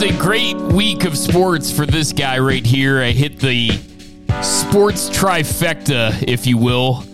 [0.00, 3.02] was a great week of sports for this guy right here.
[3.02, 3.68] I hit the
[4.42, 7.04] sports trifecta, if you will.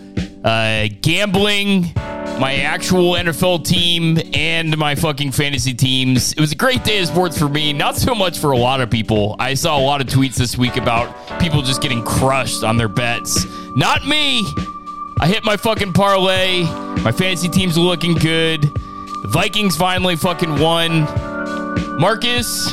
[0.43, 1.91] Uh, gambling,
[2.39, 6.31] my actual NFL team, and my fucking fantasy teams.
[6.31, 8.79] It was a great day of sports for me, not so much for a lot
[8.79, 9.35] of people.
[9.37, 12.89] I saw a lot of tweets this week about people just getting crushed on their
[12.89, 13.45] bets.
[13.75, 14.45] Not me.
[15.19, 16.63] I hit my fucking parlay.
[17.01, 18.61] My fantasy team's looking good.
[18.61, 21.26] The Vikings finally fucking won.
[21.97, 22.71] Marcus,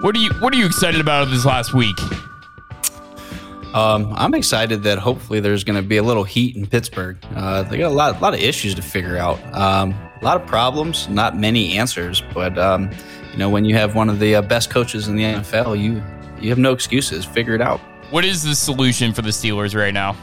[0.00, 1.94] what are you what are you excited about this last week?
[3.74, 7.18] Um, I'm excited that hopefully there's going to be a little heat in Pittsburgh.
[7.34, 9.38] Uh, they got a lot, a lot of issues to figure out.
[9.54, 12.22] Um, a lot of problems, not many answers.
[12.32, 12.90] But um,
[13.32, 16.02] you know, when you have one of the uh, best coaches in the NFL, you
[16.40, 17.26] you have no excuses.
[17.26, 17.78] Figure it out.
[18.10, 20.16] What is the solution for the Steelers right now?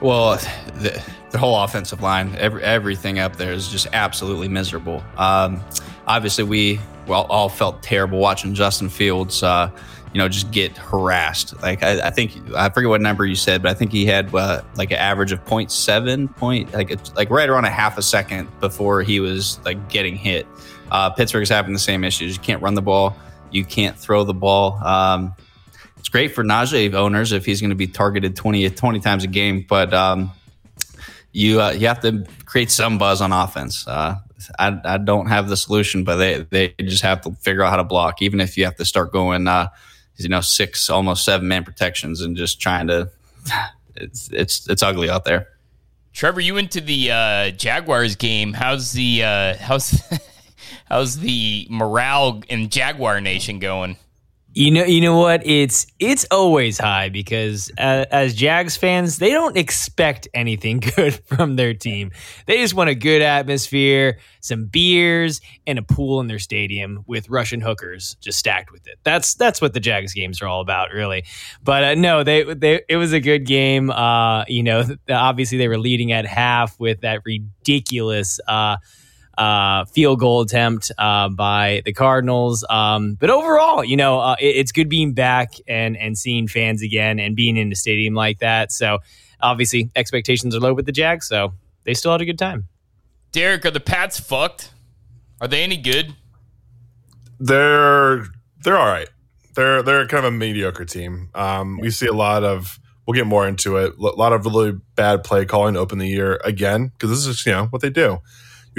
[0.00, 0.36] Well,
[0.76, 5.02] the, the whole offensive line, every, everything up there is just absolutely miserable.
[5.16, 5.62] Um,
[6.08, 9.42] obviously, we all felt terrible watching Justin Fields.
[9.42, 9.70] Uh,
[10.12, 11.60] you know, just get harassed.
[11.62, 14.34] Like I, I, think I forget what number you said, but I think he had
[14.34, 18.48] uh, like an average of 0.7 point, like like right around a half a second
[18.58, 20.46] before he was like getting hit.
[20.90, 22.34] Uh, Pittsburgh's having the same issues.
[22.34, 23.16] You can't run the ball.
[23.50, 24.82] You can't throw the ball.
[24.82, 25.34] Um,
[25.98, 29.26] it's great for Najee owners if he's going to be targeted 20, 20 times a
[29.26, 30.32] game, but um,
[31.32, 33.86] you uh, you have to create some buzz on offense.
[34.58, 37.76] I, I don't have the solution, but they, they just have to figure out how
[37.76, 39.68] to block, even if you have to start going uh,
[40.18, 43.10] you know six almost seven man protections and just trying to
[43.96, 45.48] it's it's it's ugly out there.
[46.12, 48.52] Trevor, you went to the uh, Jaguars game.
[48.52, 50.02] How's the uh, how's
[50.86, 53.96] how's the morale in Jaguar Nation going?
[54.58, 55.46] You know, you know what?
[55.46, 61.54] It's it's always high because uh, as Jags fans, they don't expect anything good from
[61.54, 62.10] their team.
[62.46, 67.30] They just want a good atmosphere, some beers, and a pool in their stadium with
[67.30, 68.98] Russian hookers just stacked with it.
[69.04, 71.24] That's that's what the Jags games are all about, really.
[71.62, 73.90] But uh, no, they they it was a good game.
[73.90, 78.40] Uh, you know, obviously they were leading at half with that ridiculous.
[78.48, 78.78] Uh,
[79.38, 82.64] uh, field goal attempt uh, by the Cardinals.
[82.68, 86.82] Um, but overall, you know, uh, it, it's good being back and and seeing fans
[86.82, 88.72] again and being in the stadium like that.
[88.72, 88.98] So
[89.40, 91.54] obviously, expectations are low with the Jags, so
[91.84, 92.66] they still had a good time.
[93.30, 94.72] Derek, are the Pats fucked?
[95.40, 96.14] Are they any good?
[97.38, 98.24] They're
[98.64, 99.08] they're all right.
[99.54, 101.30] They're they're kind of a mediocre team.
[101.34, 102.80] Um, we see a lot of.
[103.06, 103.94] We'll get more into it.
[103.96, 107.46] A lot of really bad play calling to open the year again because this is
[107.46, 108.18] you know what they do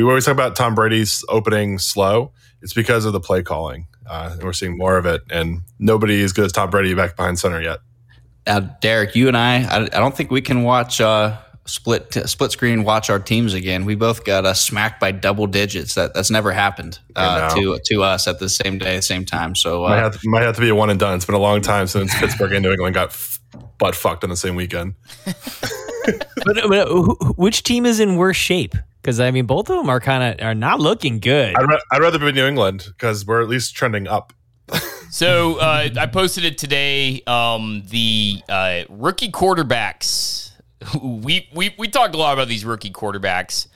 [0.03, 2.31] we always talk about Tom Brady's opening slow.
[2.61, 3.87] It's because of the play calling.
[4.05, 7.15] Uh, and we're seeing more of it, and nobody as good as Tom Brady back
[7.15, 7.79] behind center yet.
[8.47, 12.51] Now, Derek, you and I, I, I don't think we can watch uh, split split
[12.51, 13.85] screen watch our teams again.
[13.85, 15.93] We both got uh, smacked by double digits.
[15.93, 19.53] That that's never happened uh, to to us at the same day, same time.
[19.53, 21.15] So uh, might have, to, might have to be a one and done.
[21.15, 23.39] It's been a long time since Pittsburgh and New England got f-
[23.77, 24.95] butt fucked on the same weekend.
[25.25, 28.73] but, but, which team is in worse shape?
[29.09, 31.55] Because I mean, both of them are kind of are not looking good.
[31.55, 34.33] I'd, ra- I'd rather be New England because we're at least trending up.
[35.09, 37.23] so uh, I posted it today.
[37.25, 40.51] Um, the uh, rookie quarterbacks.
[41.01, 43.67] We we we talked a lot about these rookie quarterbacks.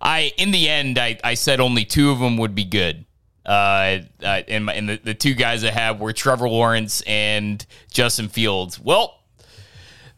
[0.00, 3.06] I in the end, I, I said only two of them would be good.
[3.44, 7.64] Uh, uh, and, my, and the, the two guys I have were Trevor Lawrence and
[7.90, 8.78] Justin Fields.
[8.78, 9.15] Well,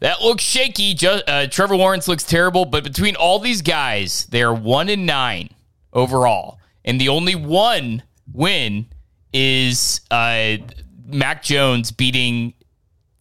[0.01, 0.95] that looks shaky.
[0.95, 5.51] Just, uh, Trevor Lawrence looks terrible, but between all these guys, they're one and nine
[5.93, 8.87] overall, and the only one win
[9.33, 10.57] is uh,
[11.05, 12.55] Mac Jones beating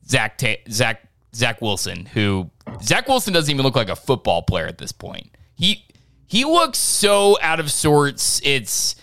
[0.07, 1.01] Zach Ta- Zach
[1.33, 2.49] Zach Wilson, who
[2.81, 5.29] Zach Wilson doesn't even look like a football player at this point.
[5.55, 5.85] He
[6.27, 8.41] he looks so out of sorts.
[8.43, 8.95] It's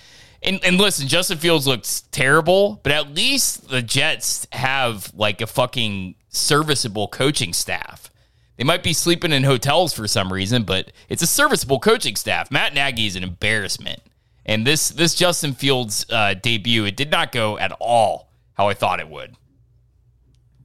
[0.42, 5.46] and, and listen, Justin Fields looks terrible, but at least the Jets have like a
[5.46, 8.10] fucking serviceable coaching staff.
[8.56, 12.50] They might be sleeping in hotels for some reason, but it's a serviceable coaching staff.
[12.50, 14.00] Matt Nagy is an embarrassment,
[14.46, 18.74] and this this Justin Fields uh, debut it did not go at all how I
[18.74, 19.36] thought it would.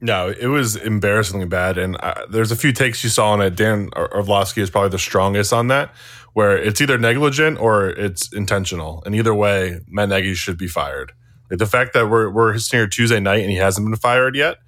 [0.00, 3.56] No, it was embarrassingly bad, and uh, there's a few takes you saw on it.
[3.56, 5.92] Dan Orlovsky is probably the strongest on that,
[6.32, 11.12] where it's either negligent or it's intentional, and either way, Matt Nagy should be fired.
[11.50, 14.36] Like the fact that we're we're sitting here Tuesday night and he hasn't been fired
[14.36, 14.58] yet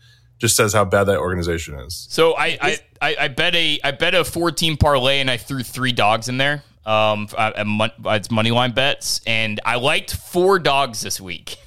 [0.43, 2.09] just says how bad that organization is.
[2.11, 2.59] So I
[3.01, 6.29] I, I, bet a I bet a four team parlay and I threw three dogs
[6.29, 6.65] in there.
[6.85, 11.59] Um, it's money line bets, and I liked four dogs this week.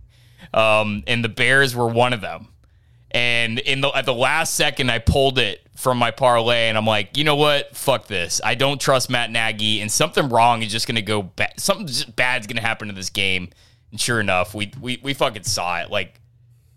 [0.54, 2.48] um, and the Bears were one of them.
[3.10, 6.86] And in the at the last second, I pulled it from my parlay, and I'm
[6.86, 7.74] like, you know what?
[7.74, 8.42] Fuck this.
[8.44, 11.54] I don't trust Matt Nagy, and something wrong is just going to go bad.
[11.56, 13.48] Something bad's going to happen to this game,
[13.90, 15.90] And sure enough, we we we fucking saw it.
[15.90, 16.20] Like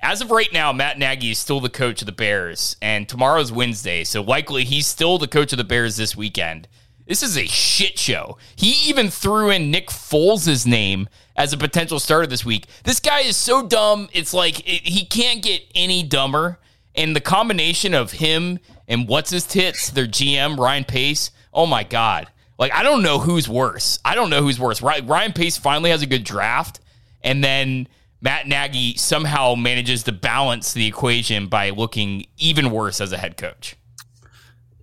[0.01, 3.51] as of right now, Matt Nagy is still the coach of the Bears, and tomorrow's
[3.51, 6.67] Wednesday, so likely he's still the coach of the Bears this weekend.
[7.07, 8.37] This is a shit show.
[8.55, 12.67] He even threw in Nick Foles' name as a potential starter this week.
[12.83, 14.09] This guy is so dumb.
[14.13, 16.59] It's like it, he can't get any dumber.
[16.95, 21.31] And the combination of him and what's his tits, their GM Ryan Pace.
[21.53, 22.27] Oh my god!
[22.57, 23.99] Like I don't know who's worse.
[24.05, 24.81] I don't know who's worse.
[24.81, 26.79] Ryan Pace finally has a good draft,
[27.23, 27.87] and then
[28.21, 33.35] Matt Nagy somehow manages to balance the equation by looking even worse as a head
[33.35, 33.75] coach.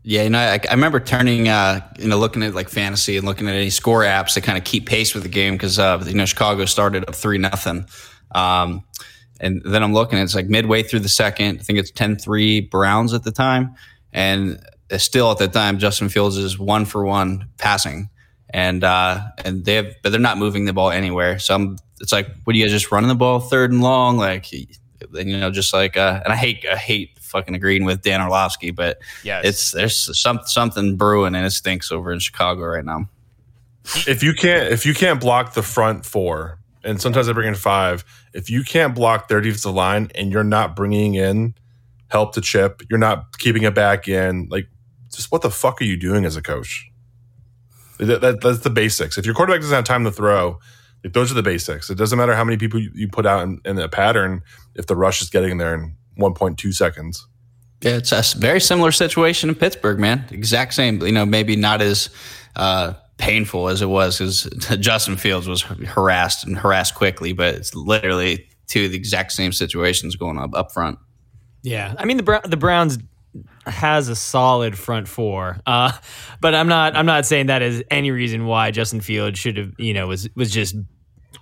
[0.02, 3.26] Yeah, you know, I, I remember turning, uh, you know, looking at like fantasy and
[3.26, 6.02] looking at any score apps to kind of keep pace with the game because, uh,
[6.06, 7.87] you know, Chicago started up three nothing.
[8.35, 8.85] Um,
[9.41, 11.61] and then I'm looking, it's like midway through the second.
[11.61, 13.75] I think it's 10 3 Browns at the time.
[14.12, 14.58] And
[14.96, 18.08] still at the time, Justin Fields is one for one passing.
[18.50, 21.38] And, uh, and they have, but they're not moving the ball anywhere.
[21.38, 24.17] So I'm, it's like, what are you guys just running the ball third and long?
[24.17, 24.67] Like, you
[25.12, 28.99] know, just like, uh, and I hate, I hate fucking agreeing with Dan Orlovsky, but
[29.23, 29.45] yes.
[29.45, 33.09] it's, there's some, something brewing and it stinks over in Chicago right now.
[34.06, 37.55] If you can't, if you can't block the front four, and sometimes I bring in
[37.55, 38.05] five.
[38.33, 41.55] If you can't block their defensive line and you're not bringing in
[42.09, 44.49] help to chip, you're not keeping it back in.
[44.51, 44.69] Like,
[45.12, 46.89] just what the fuck are you doing as a coach?
[47.99, 49.19] That, that, that's the basics.
[49.19, 50.61] If your quarterback doesn't have time to throw,
[51.05, 51.91] like, those are the basics.
[51.91, 54.43] It doesn't matter how many people you, you put out in, in a pattern
[54.75, 57.27] if the rush is getting there in 1.2 seconds.
[57.81, 60.25] Yeah, it's a very similar situation in Pittsburgh, man.
[60.31, 61.00] Exact same.
[61.00, 62.11] You know, maybe not as
[62.56, 64.43] uh, painful as it was because
[64.81, 69.53] Justin Fields was harassed and harassed quickly, but it's literally two of the exact same
[69.53, 70.99] situations going up up front.
[71.62, 72.99] Yeah, I mean the the Browns
[73.67, 75.93] has a solid front four, uh,
[76.40, 79.73] but I'm not I'm not saying that is any reason why Justin Fields should have
[79.79, 80.76] you know was was just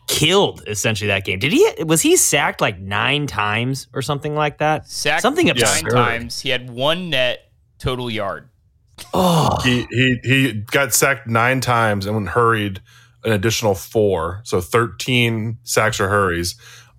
[0.07, 1.39] killed essentially that game.
[1.39, 4.89] Did he was he sacked like nine times or something like that?
[4.89, 6.41] Sacked something nine times.
[6.41, 8.49] He had one net total yard.
[9.13, 12.81] Oh, he he he got sacked nine times and hurried
[13.25, 16.57] an additional four, so thirteen sacks or hurries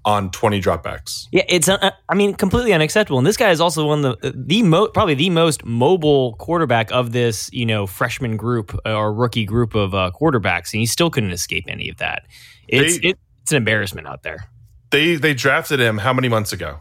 [0.07, 1.27] on 20 dropbacks.
[1.33, 3.17] Yeah, it's uh, I mean completely unacceptable.
[3.17, 6.91] And this guy is also one of the the mo- probably the most mobile quarterback
[6.91, 11.09] of this, you know, freshman group or rookie group of uh, quarterbacks and he still
[11.09, 12.23] couldn't escape any of that.
[12.69, 14.49] It's they, it, it's an embarrassment out there.
[14.91, 16.79] They they drafted him how many months ago?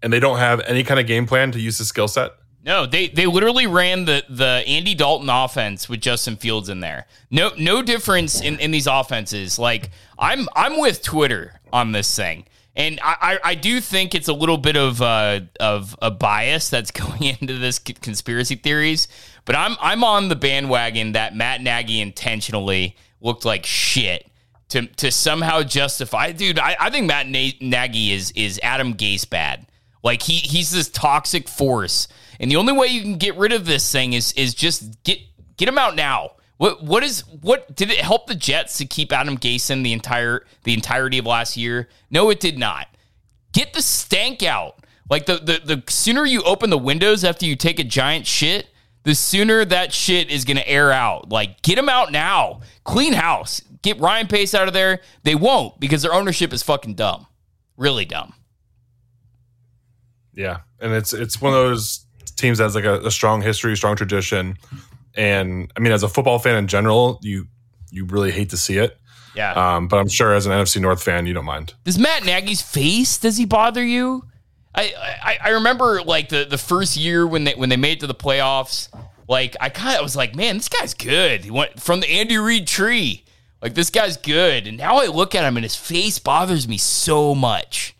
[0.00, 2.30] And they don't have any kind of game plan to use his skill set?
[2.64, 7.06] No, they they literally ran the the Andy Dalton offense with Justin Fields in there.
[7.30, 9.58] No no difference in, in these offenses.
[9.58, 12.44] Like I'm I'm with Twitter on this thing.
[12.74, 16.90] And I, I, do think it's a little bit of uh, of a bias that's
[16.92, 19.08] going into this conspiracy theories,
[19.44, 24.28] but I'm I'm on the bandwagon that Matt Nagy intentionally looked like shit
[24.68, 26.30] to to somehow justify.
[26.30, 29.66] Dude, I, I think Matt Nagy is is Adam Gase bad.
[30.04, 32.06] Like he he's this toxic force
[32.40, 35.18] and the only way you can get rid of this thing is is just get
[35.56, 36.32] get him out now.
[36.58, 39.92] What what is what did it help the Jets to keep Adam Gase in the
[39.92, 41.88] entire the entirety of last year?
[42.10, 42.88] No, it did not.
[43.52, 44.84] Get the stank out.
[45.08, 48.68] Like the the, the sooner you open the windows after you take a giant shit,
[49.04, 51.30] the sooner that shit is gonna air out.
[51.30, 52.60] Like get him out now.
[52.84, 53.62] Clean house.
[53.82, 55.00] Get Ryan Pace out of there.
[55.22, 57.26] They won't because their ownership is fucking dumb.
[57.76, 58.34] Really dumb.
[60.34, 60.58] Yeah.
[60.80, 62.04] And it's it's one of those
[62.38, 64.56] teams that has like a, a strong history, strong tradition,
[65.14, 67.46] and I mean, as a football fan in general, you
[67.90, 68.98] you really hate to see it.
[69.34, 69.52] Yeah.
[69.52, 71.74] Um, but I'm sure as an NFC North fan, you don't mind.
[71.84, 74.24] Does Matt Nagy's face does he bother you?
[74.74, 74.92] I,
[75.22, 78.06] I, I remember like the, the first year when they when they made it to
[78.06, 78.88] the playoffs,
[79.28, 81.44] like I kind of was like, man, this guy's good.
[81.44, 83.24] He went from the Andy Reid tree.
[83.60, 84.66] Like this guy's good.
[84.66, 87.96] And now I look at him and his face bothers me so much.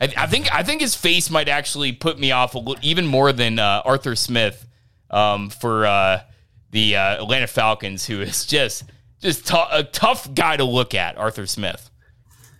[0.00, 3.06] I, I, think I think his face might actually put me off a little, even
[3.06, 4.66] more than uh, Arthur Smith
[5.10, 6.20] um, for uh,
[6.70, 8.84] the uh, Atlanta Falcons, who is just
[9.20, 11.16] just t- a tough guy to look at.
[11.16, 11.90] Arthur Smith.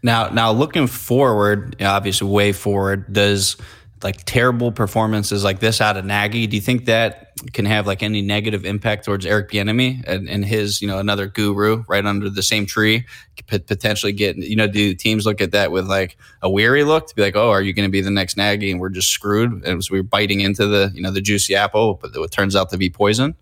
[0.03, 3.57] Now, now looking forward, obviously way forward, does
[4.03, 8.03] like terrible performances like this out of Nagy, do you think that can have like
[8.03, 12.29] any negative impact towards Eric Bieniemy and, and his, you know, another guru right under
[12.29, 13.07] the same tree,
[13.49, 17.07] could potentially get, you know, do teams look at that with like a weary look
[17.09, 19.11] to be like, oh, are you going to be the next Nagy and we're just
[19.11, 22.71] screwed as we're biting into the, you know, the juicy apple, but it turns out
[22.71, 23.35] to be poison?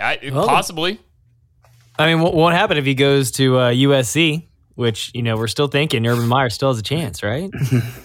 [0.00, 1.00] I, well, possibly.
[1.98, 4.46] I mean, what, what happened if he goes to uh, USC?
[4.74, 7.50] Which you know we're still thinking Urban Meyer still has a chance, right?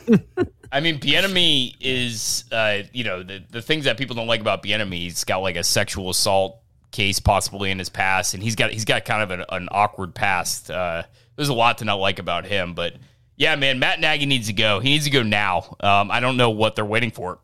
[0.74, 4.64] I mean, Bieniemy is, uh, you know, the, the things that people don't like about
[4.64, 4.94] Bieniemy.
[4.94, 6.60] He's got like a sexual assault
[6.92, 10.14] case possibly in his past, and he's got he's got kind of an, an awkward
[10.14, 11.04] past uh,
[11.36, 12.74] there's a lot to not like about him.
[12.74, 12.96] But
[13.36, 14.80] yeah, man, Matt Nagy needs to go.
[14.80, 15.76] He needs to go now.
[15.80, 17.40] Um, I don't know what they're waiting for.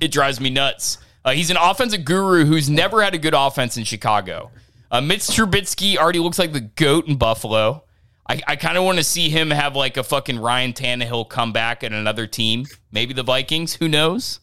[0.00, 0.98] It drives me nuts.
[1.24, 4.50] Uh, he's an offensive guru who's never had a good offense in Chicago.
[4.90, 7.84] Uh, Mitch Trubisky already looks like the goat in Buffalo.
[8.28, 11.52] I, I kind of want to see him have like a fucking Ryan Tannehill come
[11.52, 12.66] back at another team.
[12.92, 13.74] Maybe the Vikings.
[13.74, 14.40] Who knows?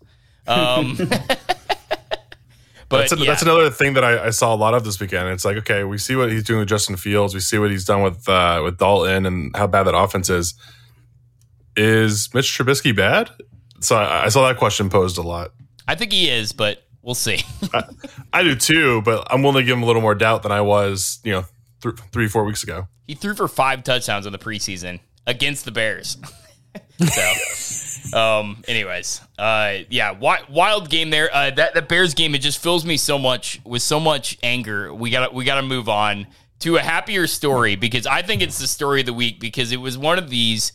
[0.47, 1.39] Um, but
[2.89, 3.25] that's, a, yeah.
[3.25, 5.29] that's another thing that I, I saw a lot of this weekend.
[5.29, 7.33] It's like, okay, we see what he's doing with Justin Fields.
[7.33, 10.55] We see what he's done with uh, with Dalton and how bad that offense is.
[11.77, 13.29] Is Mitch Trubisky bad?
[13.79, 15.51] So I, I saw that question posed a lot.
[15.87, 17.39] I think he is, but we'll see.
[17.73, 17.83] I,
[18.33, 20.61] I do too, but I'm willing to give him a little more doubt than I
[20.61, 21.45] was, you know,
[21.81, 22.87] th- three, four weeks ago.
[23.07, 26.17] he threw for five touchdowns in the preseason against the Bears.
[27.07, 31.33] so, um, anyways, uh, yeah, wi- wild game there.
[31.33, 34.93] Uh, that that Bears game it just fills me so much with so much anger.
[34.93, 36.27] We got we got to move on
[36.59, 39.77] to a happier story because I think it's the story of the week because it
[39.77, 40.73] was one of these.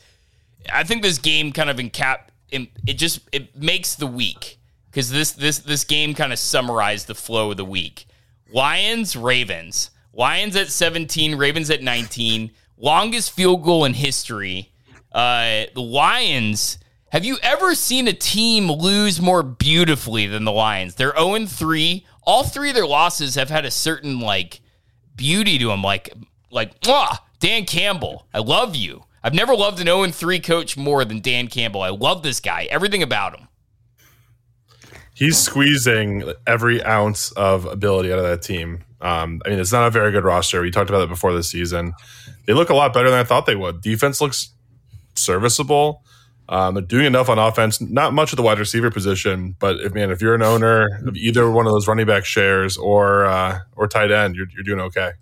[0.72, 2.18] I think this game kind of encap
[2.50, 4.58] it just it makes the week
[4.90, 8.06] because this this this game kind of summarized the flow of the week.
[8.52, 9.90] Lions Ravens.
[10.16, 12.50] Lions at 17, Ravens at 19.
[12.76, 14.72] Longest field goal in history.
[15.12, 16.78] Uh, the Lions.
[17.10, 20.94] Have you ever seen a team lose more beautifully than the Lions?
[20.94, 22.06] They're 0 3.
[22.24, 24.60] All three of their losses have had a certain like
[25.16, 25.82] beauty to them.
[25.82, 26.12] Like,
[26.50, 28.26] like, mwah, Dan Campbell.
[28.32, 29.04] I love you.
[29.22, 31.82] I've never loved an 0 3 coach more than Dan Campbell.
[31.82, 32.66] I love this guy.
[32.70, 33.48] Everything about him.
[35.14, 38.84] He's squeezing every ounce of ability out of that team.
[39.04, 40.62] Um, I mean, it's not a very good roster.
[40.62, 41.92] We talked about it before the season.
[42.46, 43.82] They look a lot better than I thought they would.
[43.82, 44.50] Defense looks
[45.14, 46.02] serviceable.
[46.48, 47.80] Um, they're doing enough on offense.
[47.80, 51.16] Not much at the wide receiver position, but if man, if you're an owner of
[51.16, 54.80] either one of those running back shares or uh, or tight end, you're, you're doing
[54.80, 55.12] okay.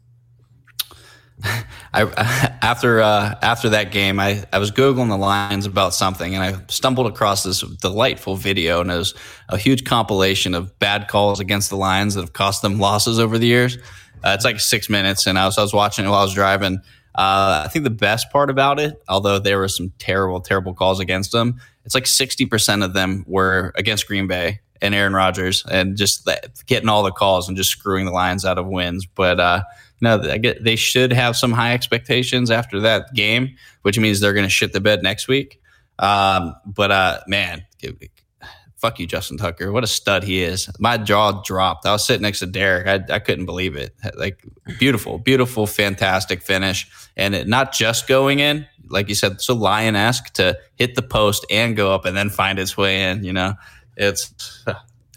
[1.94, 2.02] I
[2.62, 6.60] after uh, after that game, I, I was googling the lines about something, and I
[6.68, 9.14] stumbled across this delightful video, and it was
[9.48, 13.38] a huge compilation of bad calls against the Lions that have cost them losses over
[13.38, 13.76] the years.
[14.24, 16.34] Uh, it's like six minutes, and I was I was watching it while I was
[16.34, 16.78] driving.
[17.14, 20.98] Uh, I think the best part about it, although there were some terrible, terrible calls
[20.98, 25.64] against them, it's like sixty percent of them were against Green Bay and Aaron Rodgers,
[25.70, 26.28] and just
[26.66, 29.06] getting all the calls and just screwing the Lions out of wins.
[29.06, 29.38] But
[30.02, 34.20] uh, no, I get they should have some high expectations after that game, which means
[34.20, 35.60] they're going to shit the bed next week.
[35.98, 37.64] Um, but uh, man,
[38.76, 39.70] fuck you, Justin Tucker.
[39.70, 40.68] What a stud he is.
[40.78, 41.86] My jaw dropped.
[41.86, 42.86] I was sitting next to Derek.
[42.86, 43.94] I, I couldn't believe it.
[44.16, 44.44] Like
[44.78, 49.96] beautiful, beautiful, fantastic finish, and it not just going in, like you said, so lion
[49.96, 53.24] esque to hit the post and go up and then find its way in.
[53.24, 53.54] You know,
[53.96, 54.64] it's.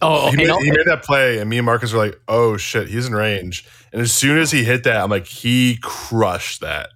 [0.02, 2.90] Oh, he made, he made that play, and me and Marcus were like, "Oh shit,
[2.90, 6.90] he's in range." And as soon as he hit that, I'm like, he crushed that,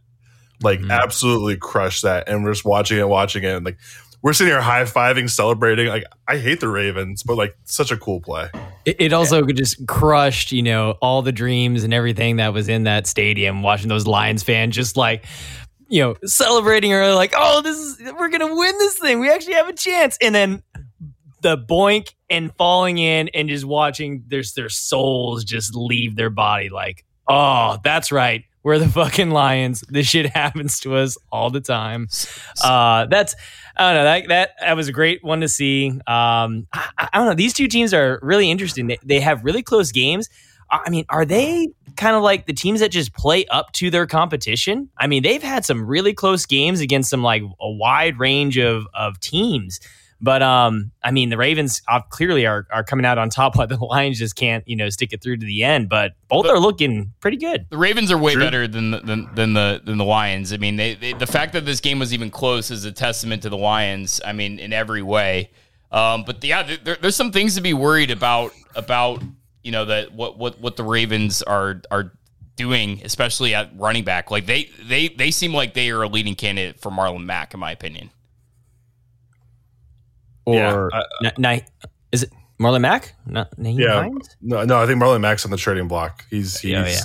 [0.62, 0.91] like mm-hmm.
[0.91, 2.27] absolutely crushed that.
[2.27, 3.77] And we're just watching it, watching it, and like
[4.22, 5.88] we're sitting here high fiving, celebrating.
[5.88, 8.50] Like I hate the Ravens, but like such a cool play.
[8.84, 9.53] It, it also yeah.
[9.53, 13.63] just crushed, you know, all the dreams and everything that was in that stadium.
[13.63, 15.25] Watching those Lions fans just like
[15.89, 19.20] you know, celebrating or like, oh, this is we're gonna win this thing.
[19.20, 20.18] We actually have a chance.
[20.22, 20.62] And then
[21.41, 26.69] the boink and falling in and just watching their their souls just leave their body
[26.69, 28.43] like oh that's right.
[28.62, 29.84] We're the fucking lions.
[29.88, 32.08] This shit happens to us all the time.
[32.63, 33.36] Uh that's
[33.77, 35.89] i don't know that that, that was a great one to see.
[36.08, 38.88] Um I, I don't know these two teams are really interesting.
[38.88, 40.29] They, they have really close games.
[40.72, 44.05] I mean, are they kind of like the teams that just play up to their
[44.05, 44.89] competition?
[44.98, 48.86] I mean, they've had some really close games against some like a wide range of
[48.93, 49.79] of teams.
[50.21, 53.55] But um, I mean, the Ravens uh, clearly are are coming out on top.
[53.59, 55.89] While the Lions just can't, you know, stick it through to the end.
[55.89, 57.65] But both but are looking pretty good.
[57.69, 58.43] The Ravens are way True.
[58.43, 60.51] better than the, than, than the than the Lions.
[60.51, 63.43] I mean, they, they, the fact that this game was even close is a testament
[63.43, 64.19] to the Lions.
[64.25, 65.51] I mean, in every way.
[65.91, 69.23] Um, but yeah, there, there's some things to be worried about about
[69.63, 72.11] you know that what what what the Ravens are are
[72.57, 74.31] doing, especially at running back.
[74.31, 77.59] Like they they they seem like they are a leading candidate for Marlon Mack, in
[77.61, 78.09] my opinion
[80.46, 80.91] or
[81.22, 81.60] yeah, uh,
[82.12, 83.15] is it Marlon Mack?
[83.25, 84.36] Not Nyheim yeah, Hines?
[84.41, 84.81] no, no.
[84.81, 86.25] I think Marlon Mack's on the trading block.
[86.29, 87.01] He's he's oh, yeah.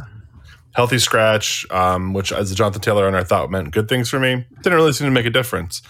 [0.75, 4.19] healthy scratch, um, which as a Jonathan Taylor owner, I thought meant good things for
[4.19, 4.45] me.
[4.62, 5.83] Didn't really seem to make a difference,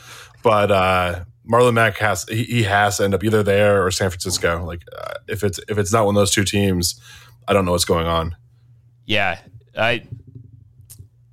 [0.43, 4.11] but uh, Marlon Mack has he, he, has to end up either there or San
[4.11, 4.65] Francisco.
[4.65, 7.01] Like uh, if it's if it's not one of those two teams,
[7.47, 8.37] I don't know what's going on.
[9.07, 9.39] Yeah,
[9.77, 10.05] I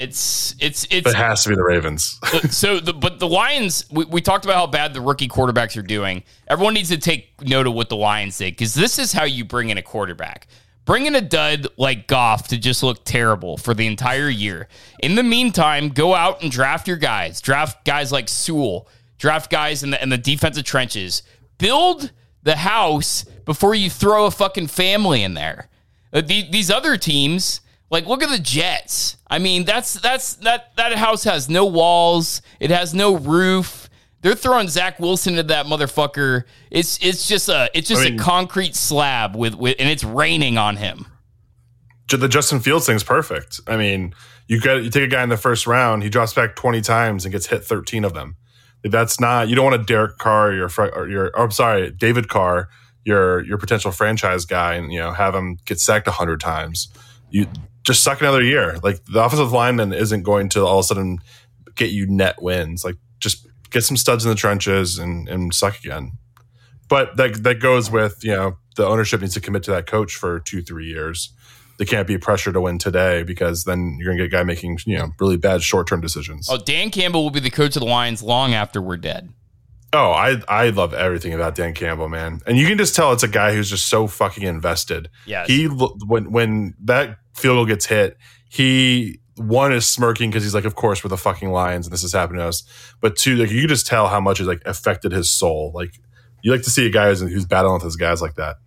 [0.02, 1.08] it's it's it's.
[1.08, 2.20] It has to be the Ravens.
[2.50, 3.86] so, the, but the Lions.
[3.92, 6.24] We, we talked about how bad the rookie quarterbacks are doing.
[6.48, 9.46] Everyone needs to take note of what the Lions did because this is how you
[9.46, 10.48] bring in a quarterback.
[10.86, 14.68] Bring in a dud like Goff to just look terrible for the entire year.
[15.04, 17.40] In the meantime, go out and draft your guys.
[17.40, 18.88] Draft guys like Sewell.
[19.20, 21.22] Draft guys in the in the defensive trenches.
[21.60, 25.70] Build the house before you throw a fucking family in there.
[26.12, 29.18] Uh, the, these other teams, like look at the Jets.
[29.30, 32.42] I mean, that's that's that that house has no walls.
[32.60, 33.90] It has no roof.
[34.22, 36.44] They're throwing Zach Wilson into that motherfucker.
[36.72, 40.04] It's it's just a it's just I mean- a concrete slab with, with and it's
[40.04, 41.06] raining on him.
[42.10, 43.62] The Justin Fields thing's perfect.
[43.68, 44.14] I mean,
[44.48, 47.24] you get you take a guy in the first round, he drops back twenty times
[47.24, 48.36] and gets hit thirteen of them.
[48.84, 52.28] That's not you don't want a Derek Carr, your or your or, I'm sorry, David
[52.28, 52.68] Carr,
[53.06, 56.90] your your potential franchise guy, and you know have him get sacked hundred times.
[57.30, 57.48] You
[57.84, 58.78] just suck another year.
[58.84, 61.20] Like the offensive lineman isn't going to all of a sudden
[61.76, 62.84] get you net wins.
[62.84, 66.14] Like just get some studs in the trenches and and suck again.
[66.90, 70.16] But that that goes with you know the ownership needs to commit to that coach
[70.16, 71.34] for two three years.
[71.78, 74.80] They can't be pressured to win today because then you're gonna get a guy making
[74.86, 76.48] you know really bad short term decisions.
[76.50, 79.30] Oh, Dan Campbell will be the coach of the Lions long after we're dead.
[79.94, 83.24] Oh, I I love everything about Dan Campbell, man, and you can just tell it's
[83.24, 85.10] a guy who's just so fucking invested.
[85.26, 85.46] Yeah.
[85.46, 88.18] he when when that field goal gets hit,
[88.50, 92.04] he one is smirking because he's like, of course we're the fucking Lions and this
[92.04, 92.64] is happening to us.
[93.02, 95.72] But two, like you can just tell how much it like affected his soul.
[95.74, 95.94] Like
[96.42, 98.58] you like to see a guy who's, who's battling with his guys like that.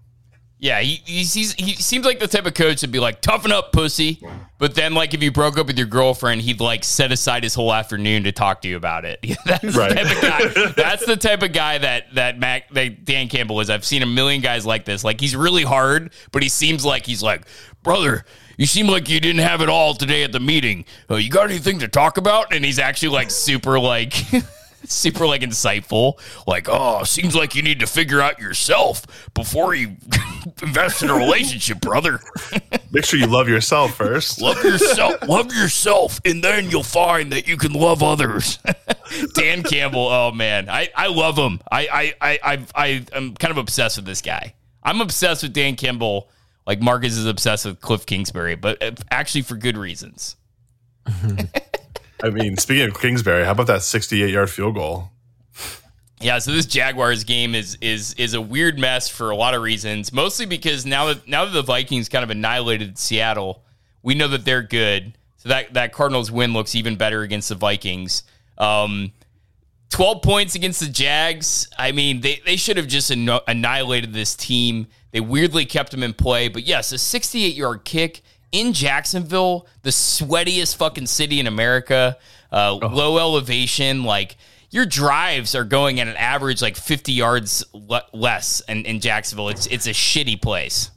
[0.65, 3.53] Yeah, he he's, he's, he seems like the type of coach that'd be like, toughen
[3.53, 4.19] up, pussy.
[4.57, 7.55] But then, like, if you broke up with your girlfriend, he'd like set aside his
[7.55, 9.19] whole afternoon to talk to you about it.
[9.45, 9.91] That's Right.
[9.95, 10.73] the type of guy.
[10.83, 13.69] That's the type of guy that that Mac that Dan Campbell is.
[13.69, 15.05] I've seen a million guys like this.
[15.05, 17.43] Like, he's really hard, but he seems like he's like,
[17.83, 18.25] brother.
[18.57, 20.87] You seem like you didn't have it all today at the meeting.
[21.11, 22.55] Uh, you got anything to talk about?
[22.55, 24.15] And he's actually like super like
[24.89, 26.19] super like insightful.
[26.47, 29.97] Like, oh, seems like you need to figure out yourself before you
[30.63, 32.21] invest in a relationship, brother.
[32.93, 34.41] Make sure you love yourself first.
[34.41, 38.59] love yourself, love yourself, and then you'll find that you can love others.
[39.35, 41.61] Dan Campbell, oh man, I, I love him.
[41.71, 44.55] I I I I I am kind of obsessed with this guy.
[44.83, 46.29] I'm obsessed with Dan Campbell.
[46.67, 50.37] Like Marcus is obsessed with Cliff Kingsbury, but uh, actually for good reasons.
[52.25, 55.11] I mean, speaking of Kingsbury, how about that 68 yard field goal?
[56.21, 59.61] Yeah, so this Jaguars game is is is a weird mess for a lot of
[59.61, 60.11] reasons.
[60.11, 63.63] Mostly because now that now that the Vikings kind of annihilated Seattle,
[64.03, 65.19] we know that they're good.
[65.37, 68.23] So that that Cardinals win looks even better against the Vikings.
[68.57, 69.13] Um,
[69.91, 71.69] Twelve points against the Jags.
[71.79, 74.87] I mean, they they should have just annihilated this team.
[75.13, 78.23] They weirdly kept them in play, but yes, a 68 yard kick
[78.55, 82.17] in Jacksonville, the sweatiest fucking city in America,
[82.53, 84.37] uh, low elevation, like
[84.71, 89.49] your drives are going at an average like 50 yards le- less in, in Jacksonville.
[89.49, 90.91] It's it's a shitty place.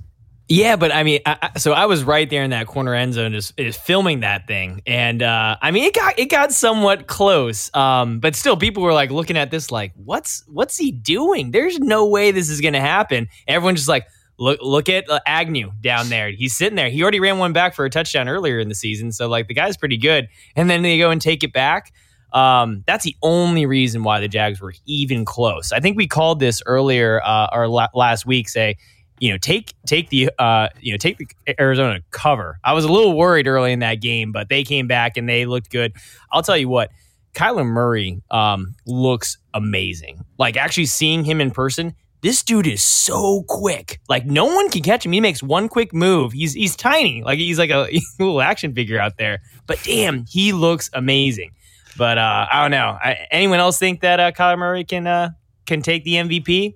[0.50, 3.34] Yeah, but I mean, I, so I was right there in that corner end zone,
[3.34, 7.74] just, just filming that thing, and uh, I mean, it got it got somewhat close,
[7.76, 11.52] um, but still, people were like looking at this, like, what's what's he doing?
[11.52, 13.28] There's no way this is going to happen.
[13.46, 16.30] Everyone's just like, look look at uh, Agnew down there.
[16.32, 16.90] He's sitting there.
[16.90, 19.54] He already ran one back for a touchdown earlier in the season, so like the
[19.54, 20.28] guy's pretty good.
[20.56, 21.92] And then they go and take it back.
[22.34, 25.72] Um, that's the only reason why the Jags were even close.
[25.72, 28.50] I think we called this earlier uh, or la- last week.
[28.50, 28.78] Say,
[29.20, 31.28] you know, take take the uh, you know take the
[31.60, 32.60] Arizona cover.
[32.64, 35.46] I was a little worried early in that game, but they came back and they
[35.46, 35.94] looked good.
[36.32, 36.92] I'll tell you what,
[37.34, 40.26] Kyler Murray um, looks amazing.
[40.38, 44.00] Like actually seeing him in person, this dude is so quick.
[44.10, 45.12] Like no one can catch him.
[45.12, 46.34] He makes one quick move.
[46.34, 47.24] He's he's tiny.
[47.24, 47.88] Like he's like a
[48.20, 49.42] little action figure out there.
[49.66, 51.52] But damn, he looks amazing.
[51.98, 52.98] But uh, I don't know.
[53.02, 55.32] I, anyone else think that uh, Kyler Murray can uh,
[55.66, 56.76] can take the MVP?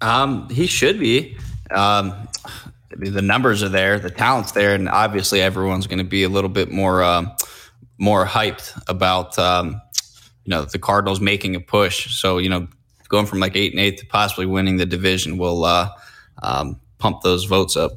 [0.00, 1.36] Um, he should be.
[1.70, 6.04] Um, I mean, the numbers are there, the talent's there, and obviously everyone's going to
[6.04, 7.32] be a little bit more um,
[7.98, 9.80] more hyped about um,
[10.44, 12.14] you know the Cardinals making a push.
[12.14, 12.68] So you know,
[13.12, 15.90] going from like eight and eight to possibly winning the division will uh,
[16.42, 17.92] um, pump those votes up.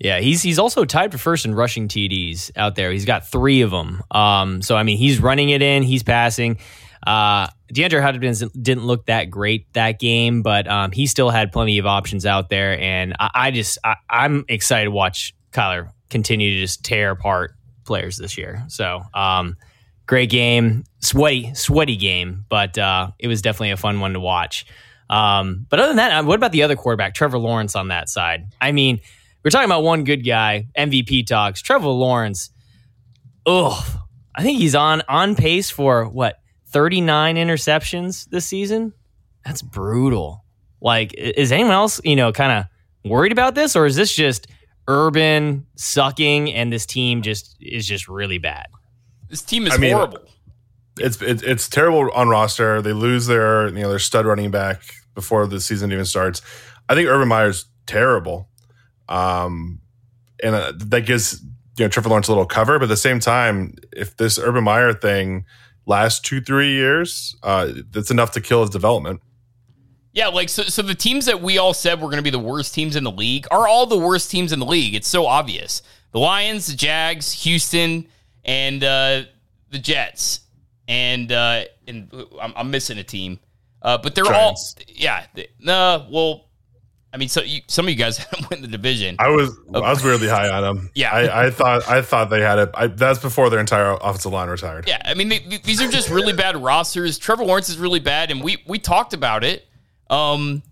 [0.00, 2.90] Yeah, he's he's also tied for first in rushing TDs out there.
[2.90, 4.02] He's got three of them.
[4.10, 6.58] Um, so I mean, he's running it in, he's passing.
[7.06, 11.78] Uh, DeAndre Hopkins didn't look that great that game, but um, he still had plenty
[11.78, 16.54] of options out there, and I, I just I, I'm excited to watch Kyler continue
[16.54, 17.52] to just tear apart
[17.84, 18.64] players this year.
[18.68, 19.56] So um,
[20.06, 24.66] great game, sweaty sweaty game, but uh, it was definitely a fun one to watch.
[25.10, 28.46] Um, but other than that, what about the other quarterback, Trevor Lawrence, on that side?
[28.60, 29.00] I mean,
[29.42, 31.60] we're talking about one good guy, MVP talks.
[31.60, 32.50] Trevor Lawrence,
[33.46, 33.84] ugh,
[34.34, 38.92] I think he's on on pace for what 39 interceptions this season.
[39.44, 40.44] That's brutal.
[40.80, 44.48] Like, is anyone else, you know, kind of worried about this, or is this just
[44.88, 48.66] Urban sucking and this team just is just really bad?
[49.34, 50.20] This team is I mean, horrible.
[50.96, 52.80] It's, it's it's terrible on roster.
[52.80, 54.80] They lose their you know their stud running back
[55.16, 56.40] before the season even starts.
[56.88, 58.48] I think Urban Meyer's terrible,
[59.08, 59.80] um,
[60.40, 61.42] and uh, that gives
[61.76, 62.78] you know Trevor Lawrence a little cover.
[62.78, 65.46] But at the same time, if this Urban Meyer thing
[65.84, 69.20] lasts two three years, uh, that's enough to kill his development.
[70.12, 70.62] Yeah, like so.
[70.62, 73.02] So the teams that we all said were going to be the worst teams in
[73.02, 74.94] the league are all the worst teams in the league.
[74.94, 78.06] It's so obvious: the Lions, the Jags, Houston,
[78.44, 79.22] and uh,
[79.70, 80.40] the Jets.
[80.86, 82.10] And uh, and
[82.42, 83.40] I'm, I'm missing a team,
[83.80, 84.74] uh, but they're Giants.
[84.78, 85.24] all yeah.
[85.34, 86.50] they- No, well,
[87.10, 89.16] I mean, so you, some of you guys win the division.
[89.18, 90.90] I was I was weirdly high on them.
[90.94, 91.10] Yeah.
[91.10, 92.70] I, I thought I thought they had it.
[92.74, 94.86] I, that's before their entire offensive line retired.
[94.86, 97.16] Yeah, I mean they, th- these are just really bad rosters.
[97.16, 99.66] Trevor Lawrence is really bad, and we we talked about it.
[100.10, 100.62] Um,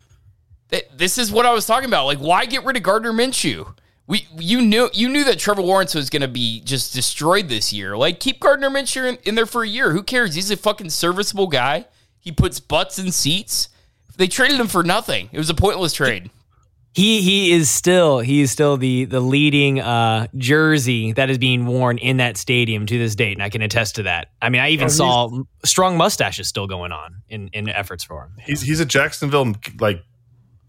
[0.71, 2.05] th- this is what I was talking about.
[2.05, 3.75] Like, why get rid of Gardner Minshew?
[4.07, 7.73] We you knew you knew that Trevor Lawrence was going to be just destroyed this
[7.73, 7.97] year.
[7.97, 9.93] Like, keep Gardner Minshew in, in there for a year.
[9.93, 10.35] Who cares?
[10.35, 11.87] He's a fucking serviceable guy.
[12.19, 13.69] He puts butts in seats.
[14.17, 15.29] They traded him for nothing.
[15.33, 16.31] It was a pointless trade.
[16.95, 21.65] He he is still he is still the the leading uh, jersey that is being
[21.65, 24.29] worn in that stadium to this date, and I can attest to that.
[24.43, 28.25] I mean, I even Oh, saw strong mustaches still going on in in efforts for
[28.25, 28.33] him.
[28.45, 30.03] He's he's a Jacksonville like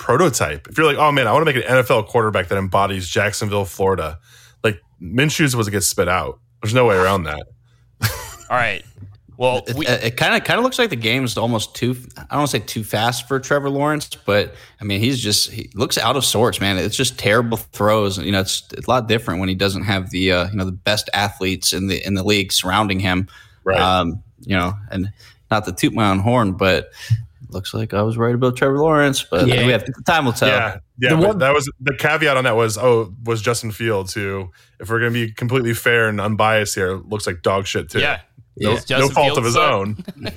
[0.04, 0.68] prototype.
[0.68, 3.64] If you're like, oh man, I want to make an NFL quarterback that embodies Jacksonville,
[3.64, 4.20] Florida,
[4.62, 6.40] like Minshew's was to get spit out.
[6.62, 7.48] There's no way around that.
[8.50, 8.84] All right.
[9.38, 11.96] Well, It kind of kind of looks like the game's almost too.
[12.18, 15.50] I don't want to say too fast for Trevor Lawrence, but I mean he's just
[15.50, 16.78] he looks out of sorts, man.
[16.78, 18.18] It's just terrible throws.
[18.18, 20.66] You know, it's, it's a lot different when he doesn't have the uh, you know
[20.66, 23.28] the best athletes in the in the league surrounding him.
[23.64, 23.80] Right.
[23.80, 25.12] Um, you know, and
[25.50, 28.80] not to toot my own horn, but it looks like I was right about Trevor
[28.80, 29.24] Lawrence.
[29.24, 29.66] But Yeah.
[29.66, 30.50] we have time will tell.
[30.50, 31.10] yeah, yeah.
[31.12, 34.50] The but one- that was the caveat on that was oh was Justin Fields who,
[34.80, 38.00] if we're gonna be completely fair and unbiased here, looks like dog shit too.
[38.00, 38.22] yeah.
[38.58, 39.74] No, Justin no fault of his sucked.
[39.74, 39.98] own.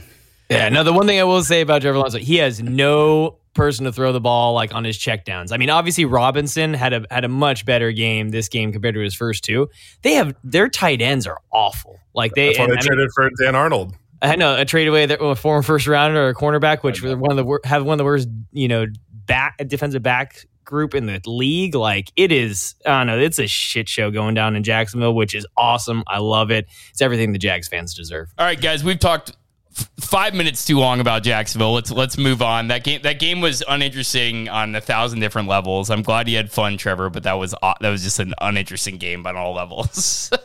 [0.49, 3.85] Yeah, no, the one thing I will say about Trevor Lawrence, he has no person
[3.85, 5.51] to throw the ball like on his checkdowns.
[5.51, 9.01] I mean, obviously Robinson had a had a much better game this game compared to
[9.01, 9.69] his first two.
[10.03, 11.99] They have their tight ends are awful.
[12.15, 13.97] Like they, That's why and, they I mean, traded for Dan Arnold.
[14.27, 17.17] I know a trade away that a former first rounder or a cornerback, which were
[17.17, 18.87] one of the wor- have one of the worst, you know,
[19.27, 21.75] back defensive back group in the league.
[21.75, 25.35] Like it is, I don't know, it's a shit show going down in Jacksonville, which
[25.35, 26.03] is awesome.
[26.07, 26.67] I love it.
[26.91, 28.33] It's everything the Jags fans deserve.
[28.39, 29.33] All right, guys, we've talked
[29.79, 31.73] f- five minutes too long about Jacksonville.
[31.73, 32.69] Let's let's move on.
[32.69, 35.89] That game that game was uninteresting on a thousand different levels.
[35.89, 38.99] I'm glad you had fun, Trevor, but that was uh, that was just an uninteresting
[38.99, 40.31] game on all levels.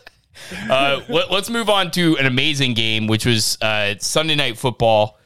[0.69, 5.17] uh, let, us move on to an amazing game, which was uh, Sunday Night Football.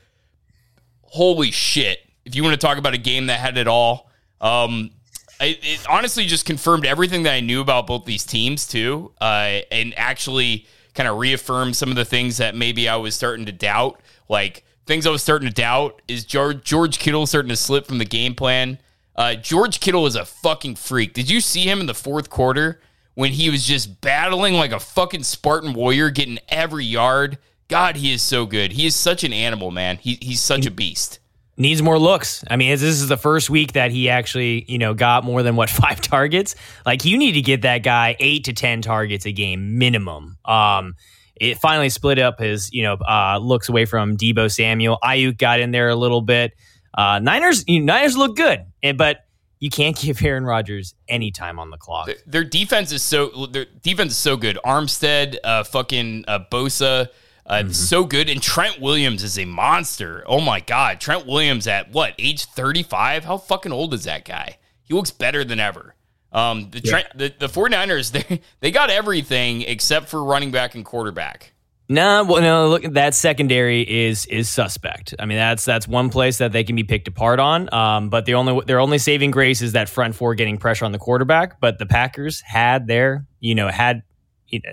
[1.04, 2.00] Holy shit!
[2.26, 4.10] If you want to talk about a game that had it all,
[4.42, 4.92] um,
[5.40, 9.62] it, it honestly just confirmed everything that I knew about both these teams too, uh,
[9.72, 13.52] and actually kind of reaffirmed some of the things that maybe I was starting to
[13.52, 14.02] doubt.
[14.30, 17.98] Like things I was starting to doubt is George, George Kittle starting to slip from
[17.98, 18.80] the game plan.
[19.16, 21.14] Uh, George Kittle is a fucking freak.
[21.14, 22.82] Did you see him in the fourth quarter
[23.16, 27.38] when he was just battling like a fucking Spartan warrior, getting every yard?
[27.68, 28.74] God, he is so good.
[28.74, 29.98] He is such an animal, man.
[29.98, 31.20] He, he's such a beast.
[31.58, 32.44] needs more looks.
[32.50, 35.56] I mean, this is the first week that he actually, you know, got more than
[35.56, 36.56] what five targets.
[36.86, 40.38] Like you need to get that guy eight to ten targets a game minimum.
[40.46, 40.96] Um,
[41.36, 45.00] it finally split up his, you know, uh, looks away from Deebo Samuel.
[45.04, 46.54] Aiyuk got in there a little bit.
[46.98, 49.26] Uh, Niners, you Niners look good, but
[49.60, 52.08] you can't give Aaron Rodgers any time on the clock.
[52.08, 54.58] Their- Their defense is so their defense is so good.
[54.66, 57.10] Armstead, uh, fucking uh, Bosa,
[57.46, 60.24] uh, so good, and Trent Williams is a monster.
[60.28, 63.24] Oh my god, Trent Williams at what age thirty five?
[63.26, 64.58] How fucking old is that guy?
[64.84, 65.96] He looks better than ever.
[66.32, 70.84] Um, the, Trent, the the 49ers, they they got everything except for running back and
[70.84, 71.54] quarterback.
[71.88, 72.70] No, well, no.
[72.70, 75.14] Look, that secondary is is suspect.
[75.20, 77.72] I mean, that's that's one place that they can be picked apart on.
[77.74, 80.92] Um, but the only their only saving grace is that front four getting pressure on
[80.92, 81.60] the quarterback.
[81.60, 84.02] But the Packers had their, you know, had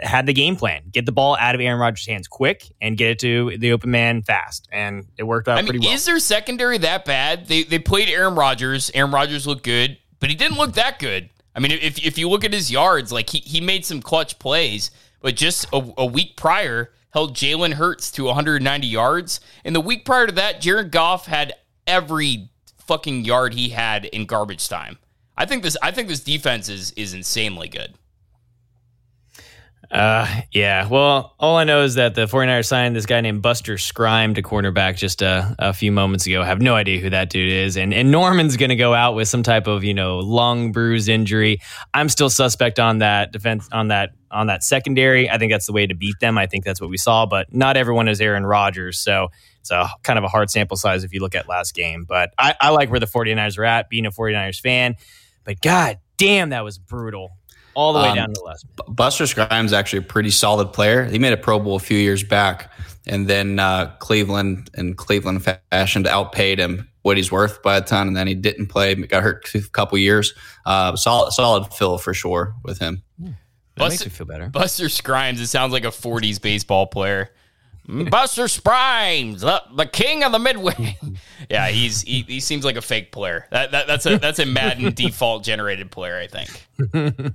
[0.03, 3.11] had the game plan: get the ball out of Aaron Rodgers' hands quick and get
[3.11, 5.95] it to the open man fast, and it worked out I mean, pretty well.
[5.95, 7.47] is their secondary that bad?
[7.47, 8.91] They they played Aaron Rodgers.
[8.95, 11.29] Aaron Rodgers looked good, but he didn't look that good.
[11.55, 14.39] I mean, if if you look at his yards, like he he made some clutch
[14.39, 19.81] plays, but just a, a week prior held Jalen Hurts to 190 yards, and the
[19.81, 21.55] week prior to that, Jared Goff had
[21.87, 22.51] every
[22.87, 24.99] fucking yard he had in garbage time.
[25.37, 27.95] I think this I think this defense is is insanely good.
[29.93, 30.89] Uh, yeah.
[30.89, 34.43] Well, all I know is that the 49ers signed this guy named Buster Skrine to
[34.43, 36.41] cornerback just a, a few moments ago.
[36.41, 37.77] I have no idea who that dude is.
[37.77, 41.09] And, and Norman's going to go out with some type of, you know, lung bruise
[41.09, 41.61] injury.
[41.93, 45.29] I'm still suspect on that defense, on that, on that secondary.
[45.29, 46.39] I think that's the way to beat them.
[46.39, 48.99] I think that's what we saw, but not everyone is Aaron Rodgers.
[48.99, 49.29] So
[49.61, 52.07] it's a kind of a hard sample size if you look at last game.
[52.09, 54.95] But I, I like where the 49ers are at, being a 49ers fan.
[55.45, 57.33] But God damn, that was brutal
[57.75, 58.67] all the way um, down to the last.
[58.89, 61.05] Buster Skrine's actually a pretty solid player.
[61.05, 62.73] He made a Pro Bowl a few years back,
[63.07, 68.09] and then uh, Cleveland and Cleveland fashion outpaid him what he's worth by a ton,
[68.09, 68.95] and then he didn't play.
[68.95, 70.35] Got hurt a couple years.
[70.65, 73.03] Uh, solid, solid fill for sure with him.
[73.19, 73.35] That
[73.77, 74.49] Buster, makes me feel better.
[74.49, 75.41] Buster Skrines.
[75.41, 77.31] It sounds like a '40s baseball player.
[77.89, 80.97] Buster Sprimes, the, the, king of the midway.
[81.51, 83.47] yeah, he's he, he, seems like a fake player.
[83.51, 87.35] That, that that's a that's a Madden default generated player, I think.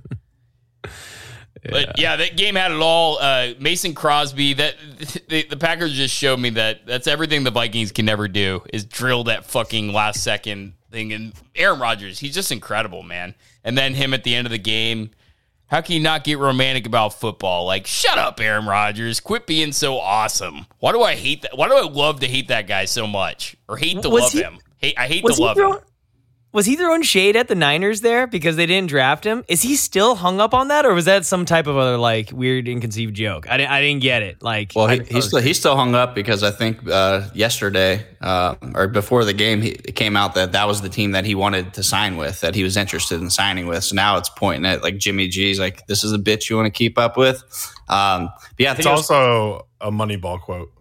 [1.64, 3.18] But yeah, that game had it all.
[3.18, 4.54] Uh, Mason Crosby.
[4.54, 4.76] That
[5.28, 8.84] the, the, Packers just showed me that that's everything the Vikings can never do is
[8.84, 11.12] drill that fucking last second thing.
[11.12, 13.34] And Aaron Rodgers, he's just incredible, man.
[13.64, 15.10] And then him at the end of the game.
[15.66, 17.66] How can you not get romantic about football?
[17.66, 19.20] Like, shut up, Aaron Rodgers.
[19.20, 20.64] Quit being so awesome.
[20.78, 21.58] Why do I hate that?
[21.58, 24.32] Why do I love to hate that guy so much, or hate to was love
[24.32, 24.58] he, him?
[24.78, 25.78] Hate, I hate to love him
[26.50, 29.44] was he throwing shade at the Niners there because they didn't draft him?
[29.48, 32.32] Is he still hung up on that, or was that some type of other like
[32.32, 33.48] weird, inconceived joke?
[33.50, 34.42] I didn't, I didn't get it.
[34.42, 38.54] Like, well, he, he's still he's still hung up because I think uh, yesterday uh,
[38.74, 41.34] or before the game, he, it came out that that was the team that he
[41.34, 43.84] wanted to sign with, that he was interested in signing with.
[43.84, 46.66] So now it's pointing at like Jimmy G's, like this is a bitch you want
[46.66, 47.42] to keep up with.
[47.88, 50.72] Um, yeah, it's it was, also a Moneyball quote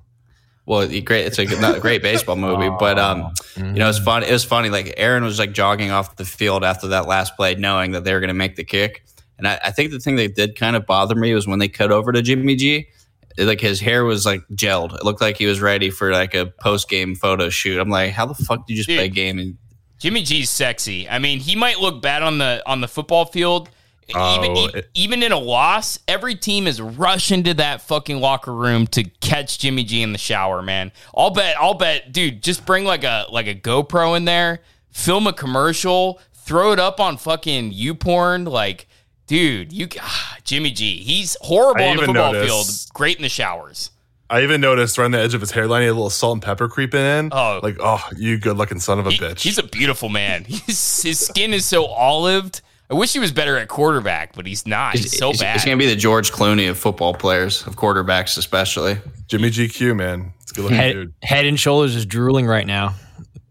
[0.67, 1.25] well, great.
[1.25, 4.23] It's a great baseball movie, but um, you know, it's fun.
[4.23, 4.69] It was funny.
[4.69, 8.13] Like Aaron was like jogging off the field after that last play, knowing that they
[8.13, 9.05] were going to make the kick.
[9.37, 11.69] And I, I, think the thing that did kind of bother me was when they
[11.69, 12.89] cut over to Jimmy G.
[13.37, 14.93] Like his hair was like gelled.
[14.93, 17.79] It looked like he was ready for like a post game photo shoot.
[17.79, 19.39] I'm like, how the fuck did you just Dude, play a game?
[19.39, 19.57] And
[19.99, 21.07] Jimmy G's sexy.
[21.07, 23.69] I mean, he might look bad on the on the football field,
[24.15, 28.53] Oh, even, it, even in a loss, every team is rushing to that fucking locker
[28.53, 30.91] room to catch Jimmy G in the shower, man.
[31.15, 35.27] I'll bet, I'll bet, dude, just bring like a like a GoPro in there, film
[35.27, 38.87] a commercial, throw it up on fucking YouPorn, like,
[39.27, 43.29] dude, you ah, Jimmy G, he's horrible on the football noticed, field, great in the
[43.29, 43.91] showers.
[44.29, 46.41] I even noticed around the edge of his hairline, he had a little salt and
[46.41, 47.29] pepper creeping in.
[47.31, 49.39] Oh, like, oh, you good looking son of a he, bitch.
[49.39, 50.43] He's a beautiful man.
[50.47, 54.65] He's, his skin is so olived I wish he was better at quarterback, but he's
[54.65, 54.93] not.
[54.93, 55.53] He's, he's so bad.
[55.53, 58.97] He's going to be the George Clooney of football players, of quarterbacks especially.
[59.27, 60.33] Jimmy GQ, man.
[60.41, 61.13] It's good looking head, dude.
[61.21, 62.95] Head and shoulders is drooling right now.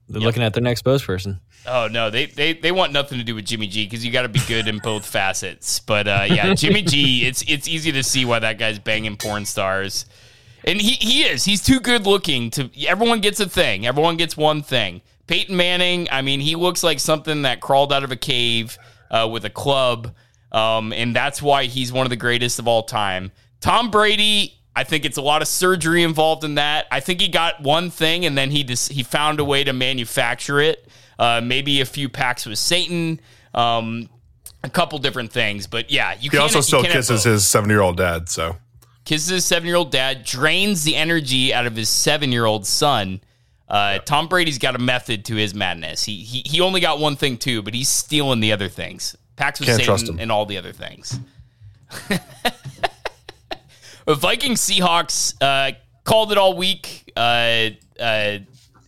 [0.08, 0.26] They're yep.
[0.26, 1.40] looking at their next person.
[1.66, 4.22] Oh no, they they they want nothing to do with Jimmy G because you got
[4.22, 5.80] to be good in both facets.
[5.80, 9.44] But uh, yeah, Jimmy G, it's it's easy to see why that guy's banging porn
[9.44, 10.06] stars,
[10.64, 11.44] and he he is.
[11.44, 12.70] He's too good looking to.
[12.86, 13.84] Everyone gets a thing.
[13.84, 15.02] Everyone gets one thing.
[15.26, 18.78] Peyton Manning, I mean, he looks like something that crawled out of a cave
[19.10, 20.14] uh, with a club.
[20.52, 23.32] Um, and that's why he's one of the greatest of all time.
[23.60, 26.86] Tom Brady, I think it's a lot of surgery involved in that.
[26.90, 29.72] I think he got one thing and then he just, he found a way to
[29.72, 30.88] manufacture it.
[31.18, 33.20] Uh, maybe a few packs with Satan,
[33.54, 34.08] um,
[34.62, 35.66] a couple different things.
[35.66, 38.28] But yeah, you he also still kisses his seven year old dad.
[38.28, 38.56] So
[39.06, 42.66] kisses his seven year old dad, drains the energy out of his seven year old
[42.66, 43.22] son.
[43.68, 46.04] Uh, Tom Brady's got a method to his madness.
[46.04, 49.16] He, he he only got one thing too, but he's stealing the other things.
[49.60, 51.18] With Can't Satan and all the other things.
[54.08, 55.72] Viking Seahawks uh,
[56.04, 58.38] called it all week, uh, uh,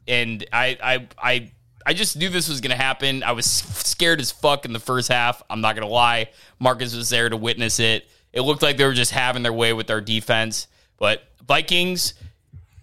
[0.07, 1.53] and I I I
[1.85, 3.23] I just knew this was going to happen.
[3.23, 5.43] I was scared as fuck in the first half.
[5.51, 6.31] I'm not going to lie.
[6.59, 8.09] Marcus was there to witness it.
[8.33, 12.14] It looked like they were just having their way with our defense, but Vikings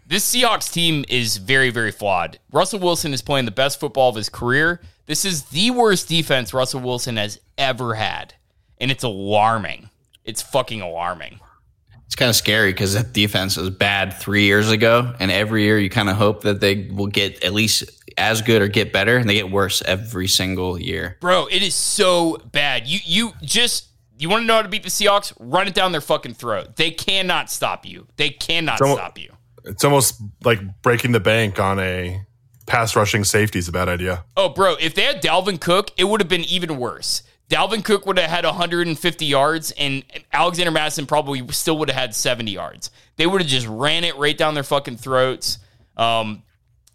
[0.08, 2.40] this Seahawks team is very, very flawed.
[2.52, 4.82] Russell Wilson is playing the best football of his career.
[5.08, 8.34] This is the worst defense Russell Wilson has ever had.
[8.80, 9.90] And it's alarming.
[10.24, 11.40] It's fucking alarming.
[12.06, 15.14] It's kind of scary because that defense was bad three years ago.
[15.20, 17.84] And every year you kind of hope that they will get at least
[18.18, 19.18] as good or get better.
[19.18, 21.18] And they get worse every single year.
[21.20, 22.88] Bro, it is so bad.
[22.88, 23.88] You you just
[24.18, 25.34] you want to know how to beat the Seahawks?
[25.40, 26.76] Run it down their fucking throat.
[26.76, 28.08] They cannot stop you.
[28.18, 29.35] They cannot stop you.
[29.66, 32.22] It's almost like breaking the bank on a
[32.66, 34.24] pass rushing safety is a bad idea.
[34.36, 37.24] Oh, bro, if they had Dalvin Cook, it would have been even worse.
[37.50, 42.16] Dalvin Cook would have had 150 yards, and Alexander Mattison probably still would have had
[42.16, 42.90] 70 yards.
[43.18, 45.60] They would have just ran it right down their fucking throats.
[45.96, 46.42] Um,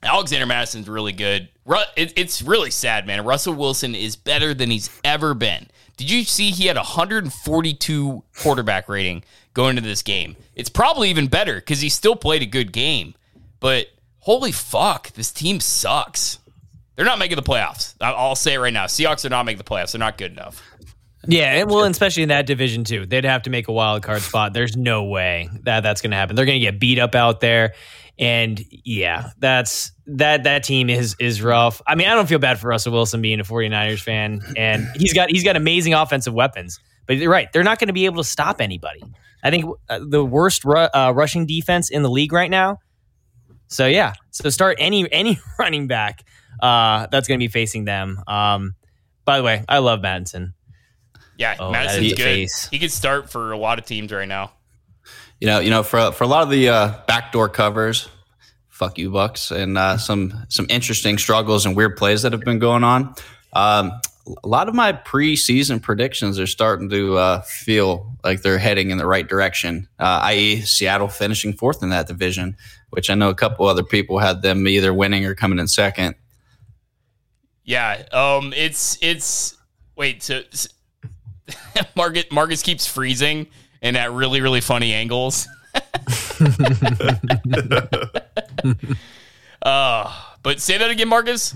[0.02, 1.48] Alexander Mattison's really good.
[1.96, 3.24] It's really sad, man.
[3.24, 5.68] Russell Wilson is better than he's ever been.
[6.00, 10.34] Did you see he had 142 quarterback rating going into this game?
[10.54, 13.12] It's probably even better because he still played a good game.
[13.60, 13.88] But
[14.20, 16.38] holy fuck, this team sucks.
[16.96, 17.96] They're not making the playoffs.
[18.00, 18.86] I'll say it right now.
[18.86, 19.92] Seahawks are not making the playoffs.
[19.92, 20.62] They're not good enough.
[21.26, 24.22] Yeah, and well, especially in that division too, they'd have to make a wild card
[24.22, 24.54] spot.
[24.54, 26.34] There's no way that that's going to happen.
[26.34, 27.74] They're going to get beat up out there,
[28.20, 31.80] and yeah, that's that that team is is rough.
[31.86, 35.12] I mean, I don't feel bad for Russell Wilson being a 49ers fan, and he's
[35.14, 36.78] got he's got amazing offensive weapons.
[37.06, 39.02] But you're right, they're not going to be able to stop anybody.
[39.42, 42.78] I think uh, the worst ru- uh, rushing defense in the league right now.
[43.68, 46.22] So yeah, so start any any running back
[46.62, 48.22] uh, that's going to be facing them.
[48.26, 48.74] Um,
[49.24, 50.52] by the way, I love Mattison.
[51.38, 52.22] Yeah, Oh, Mattison's good.
[52.22, 52.68] face.
[52.70, 54.52] He could start for a lot of teams right now.
[55.40, 58.08] You know, you know, for for a lot of the uh, backdoor covers,
[58.68, 62.58] fuck you, Bucks, and uh, some some interesting struggles and weird plays that have been
[62.58, 63.14] going on.
[63.52, 63.92] Um,
[64.44, 68.98] a lot of my preseason predictions are starting to uh, feel like they're heading in
[68.98, 69.88] the right direction.
[69.98, 72.56] Uh, i.e., Seattle finishing fourth in that division,
[72.90, 76.14] which I know a couple other people had them either winning or coming in second.
[77.64, 79.56] Yeah, um, it's it's
[79.96, 80.22] wait.
[80.22, 80.68] So s-
[81.96, 83.46] Marcus Marcus keeps freezing
[83.82, 85.48] and at really really funny angles.
[89.62, 90.12] uh,
[90.42, 91.54] but say that again, Marcus.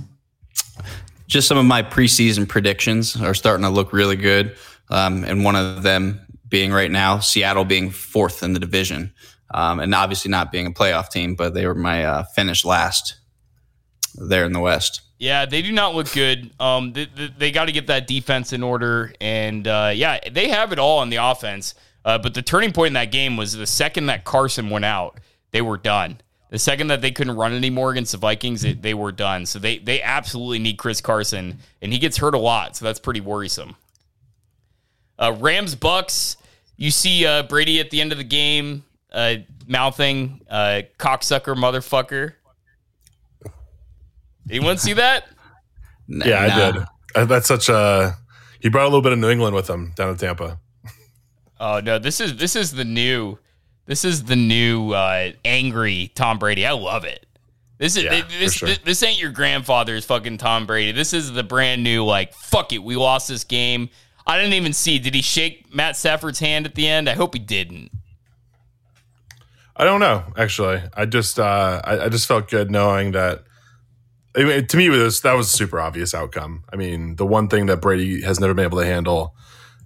[1.26, 4.56] just some of my preseason predictions are starting to look really good.
[4.90, 9.12] Um, and one of them being right now, Seattle being fourth in the division.
[9.52, 13.16] Um, and obviously not being a playoff team, but they were my uh, finish last
[14.14, 15.00] there in the West.
[15.18, 16.50] Yeah, they do not look good.
[16.60, 20.48] Um, they, they, they got to get that defense in order, and uh, yeah, they
[20.48, 21.74] have it all on the offense.
[22.04, 25.18] Uh, but the turning point in that game was the second that Carson went out,
[25.52, 26.20] they were done.
[26.50, 29.46] The second that they couldn't run anymore against the Vikings, it, they were done.
[29.46, 33.00] So they they absolutely need Chris Carson, and he gets hurt a lot, so that's
[33.00, 33.74] pretty worrisome.
[35.18, 36.36] Uh, Rams Bucks,
[36.76, 39.36] you see uh, Brady at the end of the game uh,
[39.66, 42.34] mouthing uh, cocksucker motherfucker.
[44.50, 45.26] Anyone see that?
[46.10, 46.84] N- Yeah, I did.
[47.14, 48.16] Uh, That's such a.
[48.60, 50.58] He brought a little bit of New England with him down in Tampa.
[51.60, 53.38] Oh no, this is this is the new
[53.86, 56.66] this is the new uh, angry Tom Brady.
[56.66, 57.26] I love it.
[57.78, 58.68] This is Yeah, this, sure.
[58.68, 60.92] this this ain't your grandfather's fucking Tom Brady.
[60.92, 63.88] This is the brand new like fuck it, we lost this game.
[64.26, 64.98] I didn't even see.
[64.98, 67.10] Did he shake Matt Stafford's hand at the end?
[67.10, 67.90] I hope he didn't.
[69.76, 70.24] I don't know.
[70.36, 73.44] Actually, I just uh, I, I just felt good knowing that.
[74.36, 76.64] I mean, to me, was that was a super obvious outcome.
[76.72, 79.34] I mean, the one thing that Brady has never been able to handle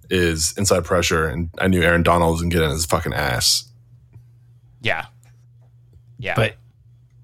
[0.09, 3.65] is inside pressure, and I knew Aaron Donald was gonna get in his fucking ass.
[4.81, 5.05] Yeah,
[6.17, 6.35] yeah.
[6.35, 6.55] But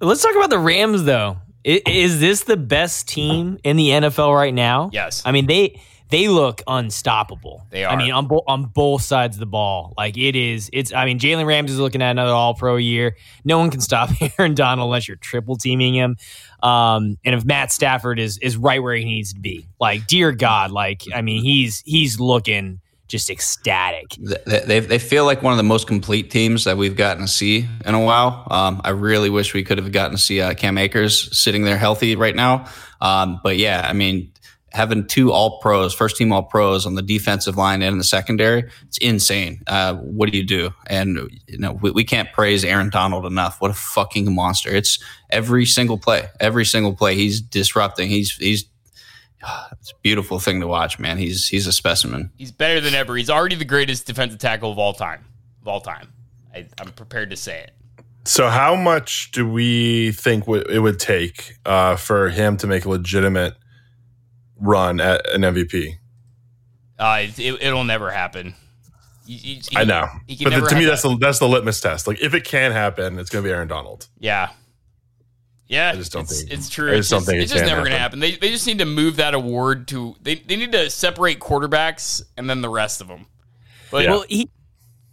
[0.01, 1.37] let's talk about the Rams, though.
[1.65, 4.89] I- Is this the best team in the NFL right now?
[4.93, 5.23] Yes.
[5.25, 7.65] I mean they they look unstoppable.
[7.71, 7.91] They are.
[7.91, 9.93] I mean on bo- on both sides of the ball.
[9.97, 10.69] Like it is.
[10.71, 10.93] It's.
[10.93, 13.17] I mean Jalen Ramsey is looking at another All Pro year.
[13.43, 16.17] No one can stop Aaron Donald unless you're triple teaming him.
[16.65, 20.31] Um, and if Matt Stafford is is right where he needs to be, like dear
[20.31, 24.05] God, like I mean he's he's looking just ecstatic.
[24.17, 27.27] They, they, they feel like one of the most complete teams that we've gotten to
[27.27, 28.47] see in a while.
[28.49, 31.77] Um, I really wish we could have gotten to see uh, Cam Akers sitting there
[31.77, 32.65] healthy right now.
[32.99, 34.31] Um, but yeah, I mean,
[34.75, 38.03] having two all pros, first team all pros on the defensive line and in the
[38.03, 39.61] secondary, it's insane.
[39.67, 40.73] Uh, what do you do?
[40.87, 43.61] And, you know, we, we can't praise Aaron Donald enough.
[43.61, 44.69] What a fucking monster.
[44.69, 48.09] It's every single play, every single play he's disrupting.
[48.09, 48.65] He's, he's,
[49.71, 51.17] it's a beautiful thing to watch, man.
[51.17, 52.31] He's, he's a specimen.
[52.37, 53.15] He's better than ever.
[53.15, 55.23] He's already the greatest defensive tackle of all time.
[55.61, 56.11] Of all time.
[56.53, 57.71] I, I'm prepared to say it.
[58.27, 62.83] So, how much do we think w- it would take uh, for him to make
[62.85, 63.55] a legitimate
[64.59, 65.95] run at an MVP?
[66.97, 68.55] Uh, it, it'll never happen.
[69.25, 72.05] You- you- I know, but the, to me, have that's the that's the litmus test.
[72.07, 74.07] Like, if it can happen, it's going to be Aaron Donald.
[74.19, 74.49] Yeah.
[75.67, 76.91] Yeah, I just don't it's, think- it's true.
[76.91, 78.19] I it's just don't just, think it just never going to happen.
[78.21, 78.39] happen.
[78.39, 82.21] They, they just need to move that award to they, they need to separate quarterbacks
[82.37, 83.25] and then the rest of them.
[83.89, 84.11] But Yeah.
[84.11, 84.47] Well, he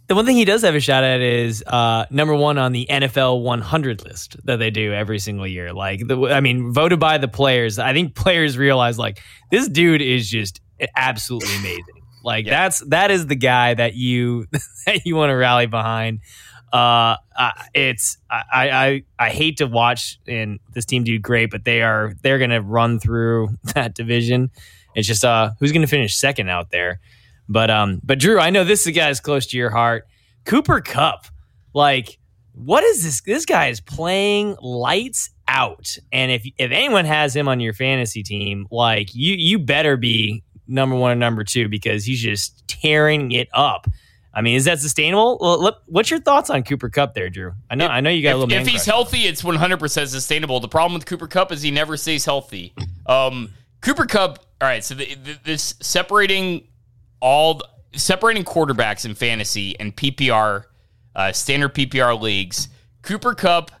[0.07, 2.85] the one thing he does have a shot at is uh, number one on the
[2.89, 5.73] NFL 100 list that they do every single year.
[5.73, 7.79] Like, the, I mean, voted by the players.
[7.79, 10.59] I think players realize like this dude is just
[10.95, 12.01] absolutely amazing.
[12.23, 12.63] Like Yeah.
[12.63, 14.45] that's that is the guy that you
[14.85, 16.19] that you want to rally behind.
[16.71, 17.17] Uh,
[17.73, 22.13] it's I, I I hate to watch and this team do great, but they are
[22.23, 24.51] they're gonna run through that division.
[24.95, 26.99] It's just uh who's gonna finish second out there.
[27.49, 30.07] But um, but Drew, I know this is a guy that's close to your heart.
[30.45, 31.25] Cooper Kupp,
[31.73, 32.19] like,
[32.53, 33.21] what is this?
[33.21, 35.97] This guy is playing lights out.
[36.11, 40.43] And if if anyone has him on your fantasy team, like you you better be
[40.67, 43.87] number one and number two because he's just tearing it up.
[44.35, 45.37] I mean, is that sustainable?
[45.39, 47.53] Well, what's your thoughts on Cooper Kupp there, Drew?
[47.69, 48.51] I know, I know you got a little.
[48.51, 50.59] If, if he's healthy, it's 100 percent sustainable.
[50.59, 52.73] The problem with Cooper Kupp is he never stays healthy.
[53.05, 54.39] Um, Cooper Kupp.
[54.59, 56.67] All right, so the, the, this separating
[57.23, 57.61] all
[57.95, 60.65] separating quarterbacks in fantasy and PPR
[61.15, 62.67] uh, standard PPR leagues.
[63.01, 63.71] Cooper Kupp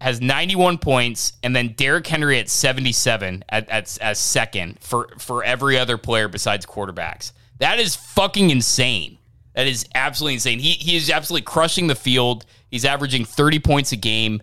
[0.00, 5.44] has 91 points, and then Derrick Henry at 77 at, at, as second for for
[5.44, 7.32] every other player besides quarterbacks.
[7.58, 9.18] That is fucking insane.
[9.54, 10.58] That is absolutely insane.
[10.58, 12.46] He he is absolutely crushing the field.
[12.70, 14.42] He's averaging 30 points a game.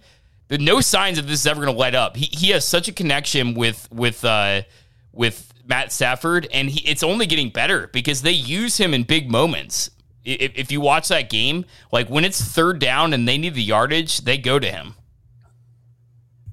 [0.49, 2.15] There's no signs that this is ever going to let up.
[2.15, 4.63] He he has such a connection with with uh
[5.11, 9.31] with Matt Stafford, and he, it's only getting better because they use him in big
[9.31, 9.89] moments.
[10.25, 13.63] If, if you watch that game, like when it's third down and they need the
[13.63, 14.95] yardage, they go to him.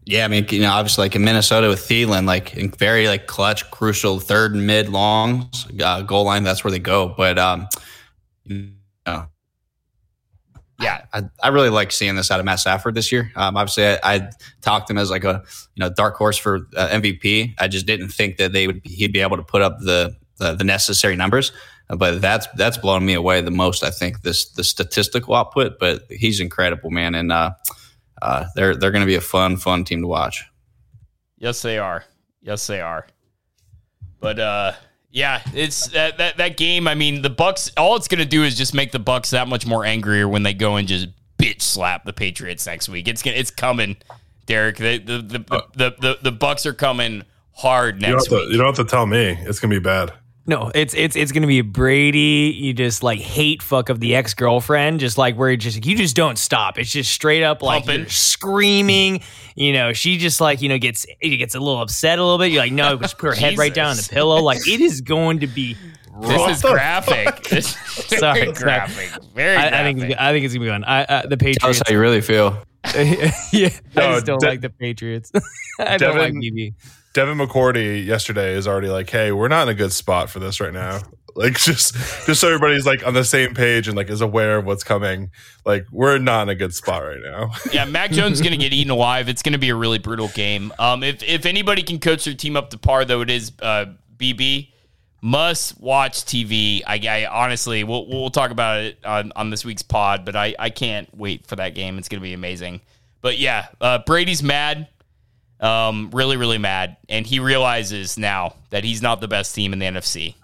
[0.04, 3.26] Yeah, I mean, you know, obviously, like in Minnesota with Thielen, like in very like
[3.26, 6.42] clutch, crucial third and mid longs, uh, goal line.
[6.42, 7.14] That's where they go.
[7.16, 7.68] But um,
[8.44, 8.72] you
[9.06, 9.26] know,
[10.80, 13.30] Yeah, I, I really like seeing this out of Matt Stafford this year.
[13.36, 14.30] Um, obviously, I, I
[14.62, 17.54] talked him as like a you know dark horse for uh, MVP.
[17.58, 20.54] I just didn't think that they would he'd be able to put up the the,
[20.54, 21.52] the necessary numbers.
[21.88, 23.82] But that's that's blown me away the most.
[23.82, 25.78] I think this the statistical output.
[25.78, 27.50] But he's incredible, man, and uh,
[28.22, 30.44] uh, they're they're going to be a fun fun team to watch.
[31.36, 32.04] Yes, they are.
[32.42, 33.06] Yes, they are.
[34.20, 34.72] But uh
[35.10, 38.56] yeah, it's that that, that game, I mean, the Bucks all it's gonna do is
[38.56, 41.08] just make the Bucks that much more angrier when they go and just
[41.38, 43.08] bitch slap the Patriots next week.
[43.08, 43.96] It's gonna it's coming,
[44.46, 44.76] Derek.
[44.76, 48.52] The the the, the, the, the, the Bucks are coming hard You next to, week.
[48.52, 49.36] you don't have to tell me.
[49.40, 50.12] It's gonna be bad.
[50.50, 52.52] No, it's it's it's gonna be Brady.
[52.58, 55.96] You just like hate fuck of the ex girlfriend, just like where you just you
[55.96, 56.76] just don't stop.
[56.76, 58.00] It's just straight up like Pumping.
[58.00, 59.20] you're screaming.
[59.54, 62.50] You know, she just like you know gets gets a little upset a little bit.
[62.50, 64.42] You're like, no, just put her head right down on the pillow.
[64.42, 65.76] Like it is going to be.
[66.22, 67.44] This is graphic.
[67.44, 68.52] This is very Sorry, sorry.
[68.52, 69.10] graphic.
[69.32, 70.84] Very I, I think I think it's gonna be fun.
[70.84, 71.82] I, uh, the Tell us Patriots.
[71.86, 72.62] how you really feel.
[72.94, 75.30] yeah, I No, just don't De- like the Patriots.
[75.78, 76.74] I don't like Devin- BB.
[77.12, 80.60] Devin McCourty yesterday is already like, "Hey, we're not in a good spot for this
[80.60, 81.00] right now."
[81.36, 81.94] Like, just
[82.26, 85.30] just so everybody's like on the same page and like is aware of what's coming.
[85.64, 87.52] Like, we're not in a good spot right now.
[87.72, 89.28] Yeah, Mac Jones is going to get eaten alive.
[89.28, 90.72] It's going to be a really brutal game.
[90.80, 93.86] Um, if if anybody can coach their team up to par, though, it is uh,
[94.16, 94.72] BB.
[95.22, 96.82] Must watch TV.
[96.84, 100.56] I, I honestly, we'll we'll talk about it on, on this week's pod, but I
[100.58, 101.96] I can't wait for that game.
[101.96, 102.80] It's going to be amazing.
[103.22, 104.88] But yeah, uh, Brady's mad,
[105.60, 109.78] um, really really mad, and he realizes now that he's not the best team in
[109.78, 110.34] the NFC,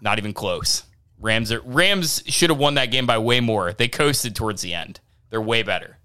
[0.00, 0.84] not even close.
[1.18, 3.72] Rams are Rams should have won that game by way more.
[3.72, 5.00] They coasted towards the end.
[5.30, 5.98] They're way better.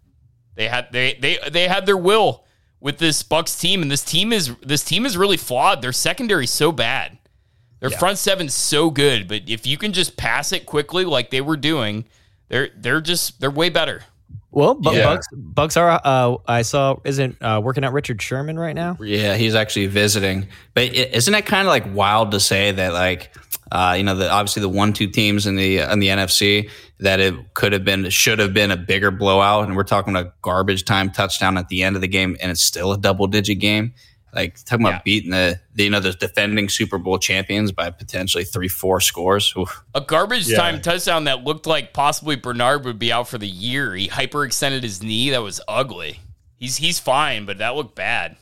[0.55, 2.45] They had they they they had their will
[2.79, 5.81] with this Bucks team, and this team is this team is really flawed.
[5.81, 7.17] Their secondary's so bad.
[7.79, 11.41] Their front seven's so good, but if you can just pass it quickly like they
[11.41, 12.05] were doing,
[12.47, 14.03] they're they're just they're way better.
[14.51, 15.03] Well, Bu- Yeah.
[15.03, 16.01] Bucks Bucks are.
[16.03, 18.97] Uh, I saw isn't uh, working out Richard Sherman right now.
[19.01, 20.47] Yeah, he's actually visiting.
[20.73, 23.35] But isn't it kind of like wild to say that like
[23.71, 26.69] uh, you know the obviously the one two teams in the in the NFC
[26.99, 30.31] that it could have been should have been a bigger blowout, and we're talking a
[30.41, 33.59] garbage time touchdown at the end of the game, and it's still a double digit
[33.59, 33.93] game.
[34.33, 35.01] Like talking about Yeah.
[35.05, 39.53] beating the, the you know the defending Super Bowl champions by potentially three four scores.
[39.57, 39.83] Oof.
[39.95, 40.57] A garbage Yeah.
[40.57, 43.95] time touchdown that looked like possibly Bernard would be out for the year.
[43.95, 45.29] He hyperextended his knee.
[45.31, 46.19] That was ugly.
[46.57, 48.35] He's he's fine, but that looked bad.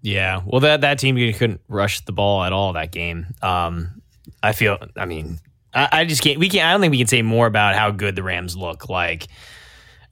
[0.00, 3.26] Yeah, well, that that team couldn't rush the ball at all that game.
[3.40, 4.02] Um,
[4.42, 4.78] I feel.
[4.96, 5.38] I mean,
[5.72, 6.38] I, I just can't.
[6.40, 6.66] We can't.
[6.66, 8.88] I don't think we can say more about how good the Rams look.
[8.88, 9.28] Like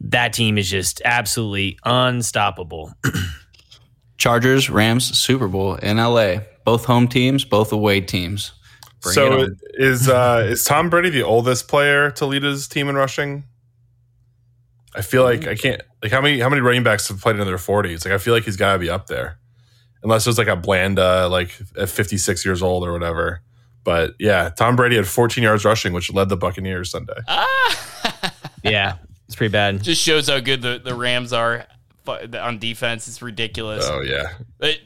[0.03, 2.93] that team is just absolutely unstoppable.
[4.21, 6.37] Chargers Rams Super Bowl in LA.
[6.66, 8.53] Both home teams, both away teams.
[9.01, 12.97] Bring so is uh is Tom Brady the oldest player to lead his team in
[12.97, 13.45] rushing?
[14.95, 17.47] I feel like I can't like how many how many running backs have played into
[17.47, 18.05] their forties?
[18.05, 19.39] Like I feel like he's got to be up there,
[20.03, 23.41] unless it was like a Blanda like at fifty six years old or whatever.
[23.85, 27.14] But yeah, Tom Brady had 14 yards rushing, which led the Buccaneers Sunday.
[27.27, 29.83] Ah, yeah, it's pretty bad.
[29.83, 31.80] just shows how good the, the Rams are fu-
[32.11, 33.09] on defense.
[33.09, 33.89] It's ridiculous.
[33.89, 34.35] Oh yeah,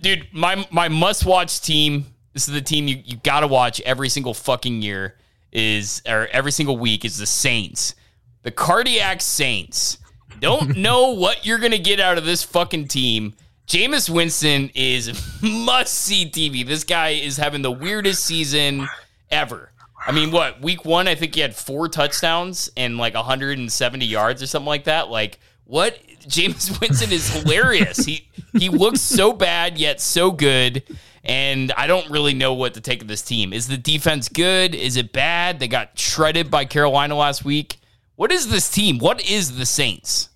[0.01, 2.07] dude, my my must watch team.
[2.33, 5.17] This is the team you, you got to watch every single fucking year.
[5.53, 7.95] Is or every single week is the Saints,
[8.43, 9.99] the cardiac Saints.
[10.41, 13.35] Don't know what you're gonna get out of this fucking team.
[13.67, 15.13] Jameis Winston is
[15.43, 16.67] must see TV.
[16.67, 18.89] This guy is having the weirdest season
[19.31, 19.71] ever.
[20.07, 21.09] I mean, what week one?
[21.09, 25.09] I think he had four touchdowns and like 170 yards or something like that.
[25.09, 28.05] Like, what Jameis Winston is hilarious.
[28.05, 30.83] He he looks so bad yet so good,
[31.23, 33.53] and I don't really know what to take of this team.
[33.53, 34.75] Is the defense good?
[34.75, 35.61] Is it bad?
[35.61, 37.79] They got shredded by Carolina last week.
[38.17, 38.99] What is this team?
[38.99, 40.29] What is the Saints?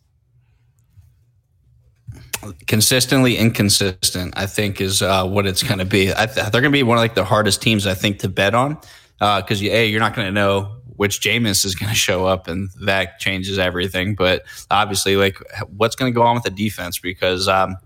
[2.68, 6.70] consistently inconsistent i think is uh, what it's going to be th- they're going to
[6.70, 8.74] be one of like the hardest teams i think to bet on
[9.18, 12.26] because uh, you, a you're not going to know which Jameis is going to show
[12.26, 14.16] up, and that changes everything.
[14.16, 15.38] But obviously, like
[15.76, 17.76] what's going to go on with the defense because um,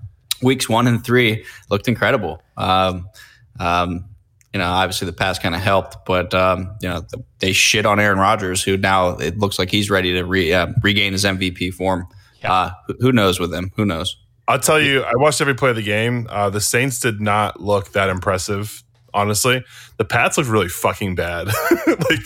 [0.43, 2.43] weeks one and three looked incredible.
[2.57, 3.09] Um,
[3.61, 4.07] um,
[4.55, 7.05] you know, obviously the pass kind of helped, but um, you know
[7.39, 10.69] they shit on Aaron Rodgers, who now it looks like he's ready to re, uh,
[10.83, 12.09] regain his MVP form.
[12.43, 12.53] Yeah.
[12.53, 13.73] Uh, who, who knows with him?
[13.77, 14.17] Who knows?
[14.49, 16.27] I'll tell you, I watched every play of the game.
[16.31, 18.83] Uh, the Saints did not look that impressive
[19.15, 19.65] honestly.
[19.99, 21.47] The Pats looked really fucking bad.
[21.87, 22.21] like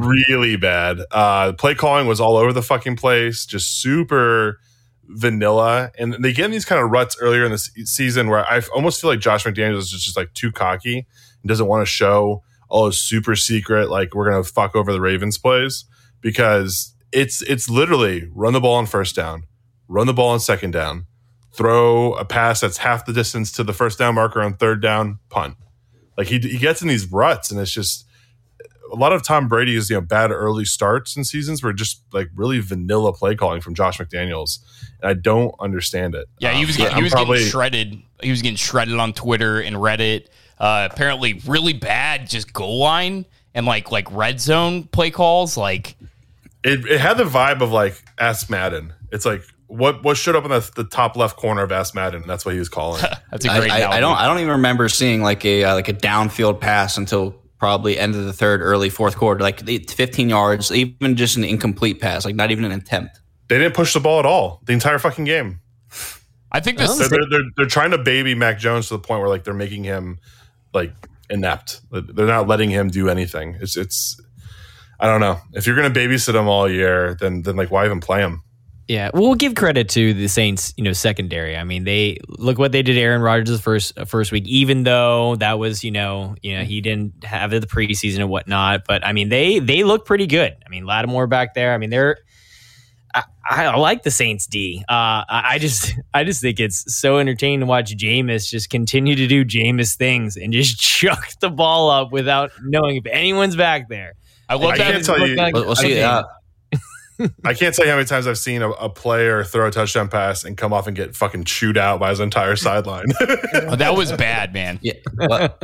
[0.00, 0.98] really bad.
[1.10, 4.58] Uh play calling was all over the fucking place, just super
[5.08, 5.90] vanilla.
[5.98, 9.00] And they get in these kind of ruts earlier in the season where I almost
[9.00, 11.06] feel like Josh McDaniels is just, like too cocky
[11.42, 15.00] and doesn't want to show all his super secret like we're gonna fuck over the
[15.00, 15.86] Ravens plays
[16.20, 19.44] because it's it's literally run the ball on first down,
[19.88, 21.06] run the ball on second down,
[21.54, 25.18] throw a pass that's half the distance to the first down marker on third down,
[25.30, 25.56] punt
[26.18, 28.04] like he he gets in these ruts, and it's just
[28.92, 32.28] a lot of Tom Brady's you know bad early starts and seasons were just like
[32.34, 34.58] really vanilla play calling from Josh McDaniels,
[35.00, 36.26] and I don't understand it.
[36.40, 38.02] Yeah, he was um, getting, he was probably, getting shredded.
[38.20, 40.26] He was getting shredded on Twitter and Reddit.
[40.58, 45.56] Uh, apparently, really bad just goal line and like like red zone play calls.
[45.56, 45.96] Like
[46.64, 48.92] it, it had the vibe of like Ask Madden.
[49.12, 52.24] It's like what what showed up in the, the top left corner of Ask Madden.
[52.26, 53.02] That's what he was calling.
[53.30, 53.70] that's a great.
[53.70, 56.60] I, I, I, don't I don't even remember seeing like a uh, like a downfield
[56.60, 61.36] pass until probably end of the third, early fourth quarter, like 15 yards, even just
[61.36, 63.20] an incomplete pass, like not even an attempt.
[63.48, 65.60] They didn't push the ball at all the entire fucking game.
[66.50, 69.20] I think this they're, they're, they're, they're trying to baby Mac Jones to the point
[69.20, 70.18] where like they're making him
[70.72, 70.92] like
[71.28, 71.80] inept.
[71.90, 73.58] They're not letting him do anything.
[73.60, 74.20] It's it's
[75.00, 75.38] I don't know.
[75.52, 78.42] If you're going to babysit him all year, then then like why even play him?
[78.88, 81.58] Yeah, we'll give credit to the Saints, you know, secondary.
[81.58, 85.36] I mean, they look what they did Aaron Rodgers the first first week, even though
[85.36, 88.84] that was, you know, you know, he didn't have the preseason and whatnot.
[88.88, 90.56] But I mean, they they look pretty good.
[90.64, 91.74] I mean, Lattimore back there.
[91.74, 92.16] I mean, they're
[93.14, 93.24] I,
[93.66, 94.84] I like the Saints D.
[94.88, 99.26] Uh, I just I just think it's so entertaining to watch Jameis just continue to
[99.26, 104.14] do Jameis things and just chuck the ball up without knowing if anyone's back there.
[104.48, 104.92] I love I that.
[104.92, 105.36] Can't tell you.
[105.36, 106.00] Like, we'll, see.
[106.00, 106.24] Uh,
[107.44, 110.08] I can't tell you how many times I've seen a, a, player throw a touchdown
[110.08, 113.06] pass and come off and get fucking chewed out by his entire sideline.
[113.20, 114.78] oh, that was bad, man.
[114.82, 114.94] Yeah.
[115.16, 115.58] Well,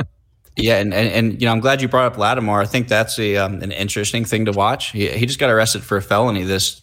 [0.57, 2.61] yeah, and, and, and you know, I'm glad you brought up Lattimore.
[2.61, 4.91] I think that's a, um, an interesting thing to watch.
[4.91, 6.81] He, he just got arrested for a felony this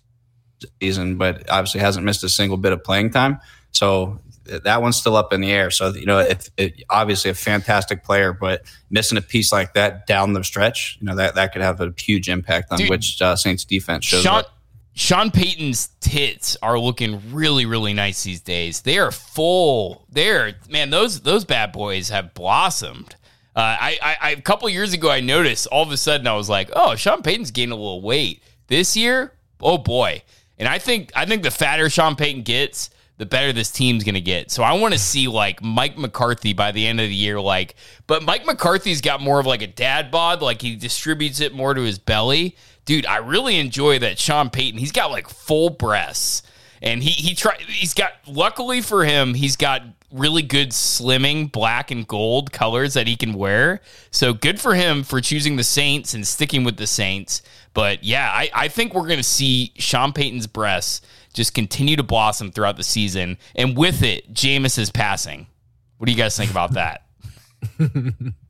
[0.81, 3.41] season, but obviously hasn't missed a single bit of playing time.
[3.73, 5.71] So that one's still up in the air.
[5.71, 10.07] So you know, it, it, obviously a fantastic player, but missing a piece like that
[10.07, 13.21] down the stretch, you know, that that could have a huge impact on Dude, which
[13.23, 14.59] uh, Saints defense shows Sean, up.
[14.95, 18.83] Sean Payton's tits are looking really, really nice these days.
[18.83, 20.07] They are full.
[20.11, 23.17] They're man, those those bad boys have blossomed.
[23.55, 26.35] Uh, I, I, I, a couple years ago, I noticed all of a sudden I
[26.35, 29.33] was like, oh, Sean Payton's gained a little weight this year.
[29.61, 30.23] Oh boy!
[30.59, 34.15] And I think I think the fatter Sean Payton gets, the better this team's going
[34.15, 34.51] to get.
[34.51, 37.41] So I want to see like Mike McCarthy by the end of the year.
[37.41, 37.77] Like,
[38.07, 40.43] but Mike McCarthy's got more of like a dad bod.
[40.43, 44.79] Like he distributes it more to his belly dude, I really enjoy that Sean Payton.
[44.79, 46.43] He's got like full breasts,
[46.81, 47.57] and he he try.
[47.67, 53.07] He's got luckily for him, he's got really good slimming black and gold colors that
[53.07, 53.81] he can wear.
[54.11, 57.43] So good for him for choosing the Saints and sticking with the Saints.
[57.75, 61.01] But yeah, I, I think we're going to see Sean Payton's breasts
[61.33, 63.39] just continue to blossom throughout the season.
[63.57, 65.47] And with it, Jameis is passing.
[65.97, 67.07] What do you guys think about that?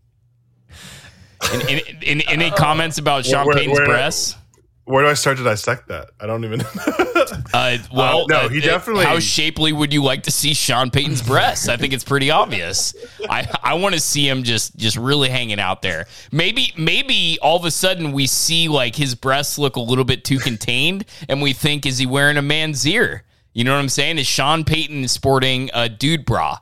[1.52, 4.36] Any, any, any comments about Sean where, Payton's where, breasts?
[4.84, 6.10] Where do I start to dissect that?
[6.20, 6.60] I don't even.
[7.54, 9.04] uh, well, uh, no, he uh, definitely.
[9.04, 11.68] How shapely would you like to see Sean Payton's breasts?
[11.68, 12.94] I think it's pretty obvious.
[13.30, 16.06] I I want to see him just just really hanging out there.
[16.32, 20.24] Maybe maybe all of a sudden we see like his breasts look a little bit
[20.24, 23.22] too contained, and we think is he wearing a man's ear?
[23.52, 24.18] You know what I'm saying?
[24.18, 26.58] Is Sean Payton sporting a dude bra?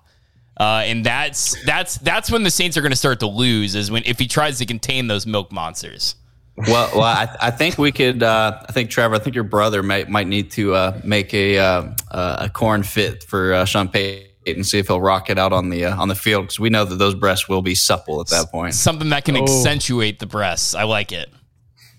[0.61, 3.91] Uh, and that's that's that's when the Saints are going to start to lose is
[3.91, 6.17] when if he tries to contain those milk monsters.
[6.55, 8.23] Well, well, I, I think we could.
[8.23, 9.15] Uh, I think Trevor.
[9.15, 13.25] I think your brother might might need to uh, make a uh, a corn fit
[13.25, 16.09] for uh, Sean Payton and see if he'll rock it out on the uh, on
[16.09, 18.75] the field because we know that those breasts will be supple at that point.
[18.75, 19.45] Something that can oh.
[19.45, 20.75] accentuate the breasts.
[20.75, 21.31] I like it.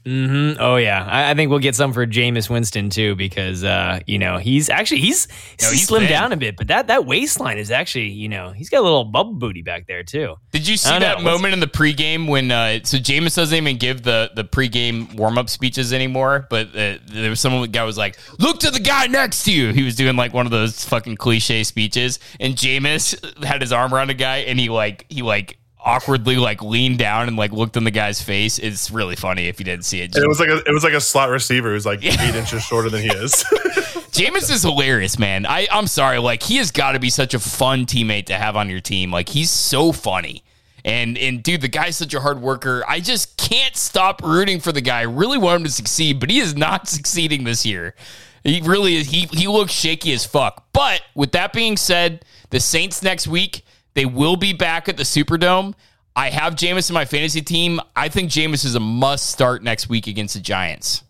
[0.05, 3.99] Hmm Oh yeah, I, I think we'll get some for Jameis Winston too because uh,
[4.07, 5.27] you know he's actually he's,
[5.61, 6.09] No, he's, slimmed thin.
[6.09, 9.05] down a bit, but that that waistline is actually you know he's got a little
[9.05, 10.35] bubble booty back there too.
[10.51, 11.07] Did you see that know.
[11.15, 15.13] What's- moment in the pregame when uh, so Jameis doesn't even give the the pregame
[15.15, 16.47] warm up speeches anymore?
[16.49, 19.51] But uh, there was someone the guy was like, "Look to the guy next to
[19.53, 23.71] you." He was doing like one of those fucking cliche speeches, and Jameis had his
[23.71, 27.51] arm around a guy, and he like he like awkwardly like leaned down and like
[27.51, 28.59] looked in the guy's face.
[28.59, 30.15] It's really funny if you didn't see it.
[30.15, 32.89] It was like a it was like a slot receiver who's like eight inches shorter
[32.89, 33.43] than he is.
[34.11, 35.45] Jameis is hilarious, man.
[35.45, 36.19] I, I'm sorry.
[36.19, 39.09] Like, he has got to be such a fun teammate to have on your team.
[39.09, 40.43] Like, he's so funny.
[40.83, 42.83] And, and dude, the guy's such a hard worker.
[42.85, 44.99] I just can't stop rooting for the guy.
[44.99, 47.95] I really want him to succeed, but he is not succeeding this year.
[48.43, 49.07] He really is.
[49.07, 50.65] He, he looks shaky as fuck.
[50.73, 53.63] But with that being said, the Saints next week,
[53.93, 55.73] they will be back at the Superdome.
[56.15, 57.79] I have Jameis in my fantasy team.
[57.95, 61.03] I think Jameis is a must start next week against the Giants.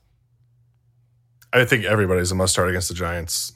[1.53, 3.53] I think everybody's a must start against the Giants.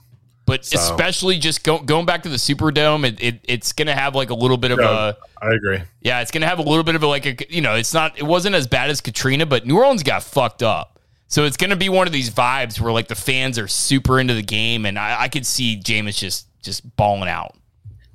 [0.47, 4.13] but So- especially just go, going back to the Superdome, it, it it's gonna have
[4.13, 5.13] like a little bit of Yeah.
[5.41, 5.81] a I agree.
[6.01, 8.15] yeah, it's gonna have a little bit of a like a you know, it's not
[8.17, 10.99] it wasn't as bad as Katrina, but New Orleans got fucked up.
[11.27, 14.35] So it's gonna be one of these vibes where like the fans are super into
[14.35, 17.55] the game, and I, I could see Jameis just just balling out.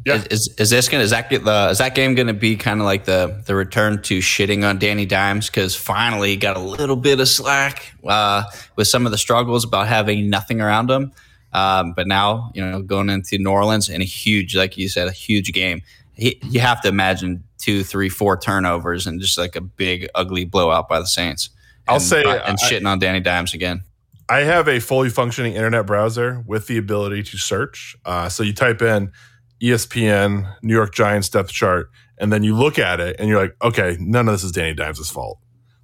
[0.06, 0.14] Yeah.
[0.14, 2.86] Is, is, is this gonna is that the is that game gonna be kind of
[2.86, 6.96] like the the return to shitting on Danny Dimes because finally he got a little
[6.96, 8.44] bit of slack uh,
[8.76, 11.12] with some of the struggles about having nothing around him,
[11.52, 15.06] um, but now you know going into New Orleans in a huge like you said
[15.06, 15.82] a huge game,
[16.14, 20.46] he, you have to imagine two, three, four turnovers and just like a big ugly
[20.46, 21.50] blowout by the Saints.
[21.86, 23.82] I'll And- say, and I- shitting on Danny Dimes again.
[24.30, 27.96] I have a fully functioning internet browser with the ability to search.
[28.06, 29.10] Uh, so you type in
[29.62, 33.56] ESPN New York Giants depth chart, and then you look at it, and you're like,
[33.62, 35.38] okay, none of this is Danny Dimes' fault.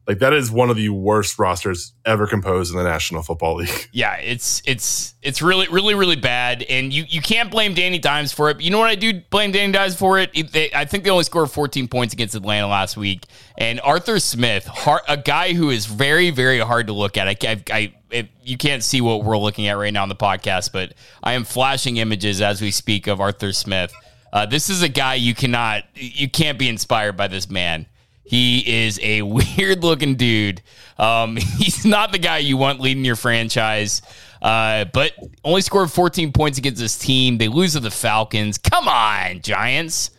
[0.09, 3.89] Like that is one of the worst rosters ever composed in the National Football League.
[3.91, 8.33] Yeah, it's it's it's really really really bad, and you you can't blame Danny Dimes
[8.33, 8.61] for it.
[8.61, 10.31] You know what I do blame Danny Dimes for it?
[10.33, 13.27] It- they- I think they only scored 14 points against Atlanta last week,
[13.59, 17.29] and Arthur Smith, har a guy who is very very hard to look at.
[17.29, 20.17] I, I, I it, you can't see what we're looking at right now on the
[20.17, 23.93] podcast, but I am flashing images as we speak of Arthur Smith.
[24.33, 27.87] Uh, this is a guy you cannot you can't be inspired by this man.
[28.25, 29.23] He is a
[29.59, 30.63] weird looking dude.
[30.99, 34.03] Um, he's not the guy you want leading your franchise,
[34.43, 35.13] uh, but
[35.45, 37.39] only scored 14 points against this team.
[37.39, 38.59] They lose to the Falcons.
[38.59, 40.11] Come on, Giants.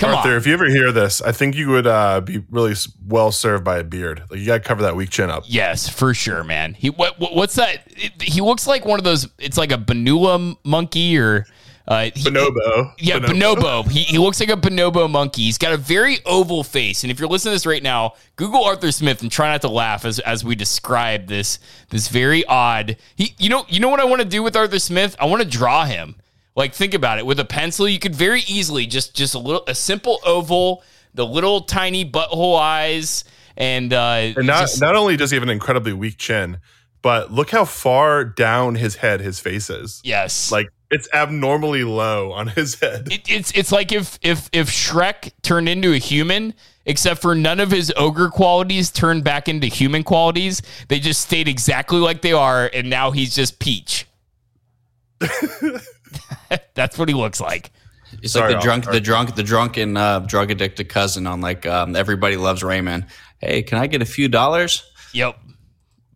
[0.00, 0.36] Come Arthur, on.
[0.36, 2.74] if you ever hear this, I think you would uh, be really
[3.06, 4.22] well served by a beard.
[4.30, 5.44] Like you got to cover that weak chin up.
[5.46, 6.74] Yes, for sure, man.
[6.74, 7.82] He what, what what's that?
[7.88, 9.28] It- he looks like one of those.
[9.38, 11.46] It's like a Banula monkey or
[11.88, 12.92] uh, he- Bonobo.
[12.98, 13.88] Yeah, bonobo.
[13.90, 15.42] He, he looks like a bonobo monkey.
[15.42, 17.02] He's got a very oval face.
[17.02, 19.68] And if you're listening to this right now, Google Arthur Smith and try not to
[19.68, 22.96] laugh as, as we describe this this very odd.
[23.16, 25.16] He, you know, you know what I want to do with Arthur Smith?
[25.18, 26.14] I want to draw him.
[26.60, 27.24] Like think about it.
[27.24, 30.82] With a pencil, you could very easily just just a little a simple oval,
[31.14, 33.24] the little tiny butthole eyes,
[33.56, 36.58] and uh, And not just- not only does he have an incredibly weak chin,
[37.00, 40.02] but look how far down his head his face is.
[40.04, 43.08] yes, Like it's abnormally low on his head.
[43.10, 46.52] it, it's it's like if if if Shrek turned into a human,
[46.84, 50.60] except for none of his ogre qualities turned back into human qualities.
[50.88, 54.06] They just stayed exactly like they are, and now he's just Peach.
[56.74, 57.70] That's what he looks like.
[58.22, 61.64] It's Sorry, like the drunk, the drunk, the drunken, uh, drug addicted cousin on like
[61.66, 63.06] um, Everybody Loves Raymond.
[63.38, 64.82] Hey, can I get a few dollars?
[65.12, 65.38] Yep,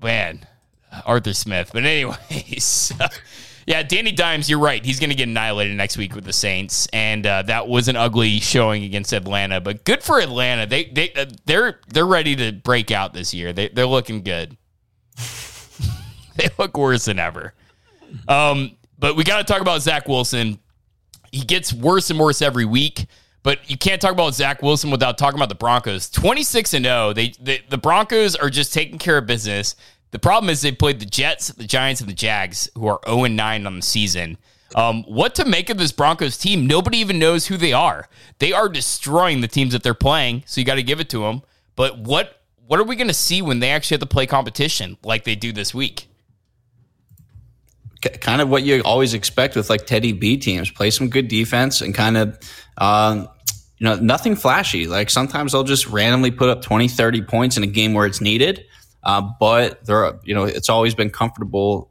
[0.03, 0.47] man,
[1.07, 1.71] Arthur Smith.
[1.73, 2.93] But anyways.
[3.67, 4.85] Yeah, Danny Dimes, you're right.
[4.85, 7.97] He's going to get annihilated next week with the Saints, and uh, that was an
[7.97, 9.61] ugly showing against Atlanta.
[9.61, 10.67] But good for Atlanta.
[10.67, 13.55] They they uh, they're they're ready to break out this year.
[13.55, 14.59] They they're looking good.
[16.37, 17.55] they look worse than ever.
[18.29, 20.59] Um, but we got to talk about Zach Wilson.
[21.33, 23.07] He gets worse and worse every week.
[23.43, 26.09] But you can't talk about Zach Wilson without talking about the Broncos.
[26.09, 27.13] Twenty six and zero.
[27.13, 29.77] They, they the Broncos are just taking care of business.
[30.13, 33.25] The problem is they played the Jets, the Giants, and the Jags, who are zero
[33.25, 34.39] and nine on the season.
[34.75, 36.67] Um, what to make of this Broncos team?
[36.67, 38.09] Nobody even knows who they are.
[38.39, 40.45] They are destroying the teams that they're playing.
[40.47, 41.43] So you got to give it to them.
[41.77, 44.97] But what what are we going to see when they actually have to play competition
[45.05, 46.09] like they do this week?
[48.21, 50.71] Kind of what you always expect with like Teddy B teams.
[50.71, 52.39] Play some good defense and kind of,
[52.79, 53.29] um,
[53.79, 54.87] you know, nothing flashy.
[54.87, 58.21] Like sometimes they'll just randomly put up 20, 30 points in a game where it's
[58.21, 58.65] needed.
[59.03, 61.91] Uh, but they're, you know, it's always been comfortable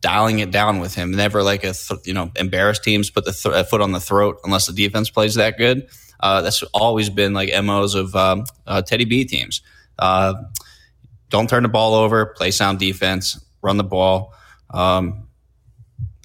[0.00, 1.10] dialing it down with him.
[1.10, 4.38] Never like a, th- you know, embarrass teams, put the th- foot on the throat
[4.44, 5.88] unless the defense plays that good.
[6.20, 9.60] Uh, that's always been like MOs of um, uh, Teddy B teams.
[9.98, 10.34] Uh,
[11.30, 14.34] don't turn the ball over, play sound defense, run the ball.
[14.70, 15.26] Um,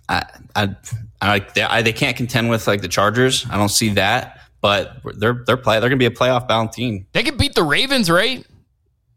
[0.10, 0.24] I,
[0.56, 0.76] I,
[1.22, 3.46] I, they, I, they can't contend with like the Chargers.
[3.50, 7.08] I don't see that, but they're they're play they're gonna be a playoff bound team.
[7.12, 8.46] They could beat the Ravens, right?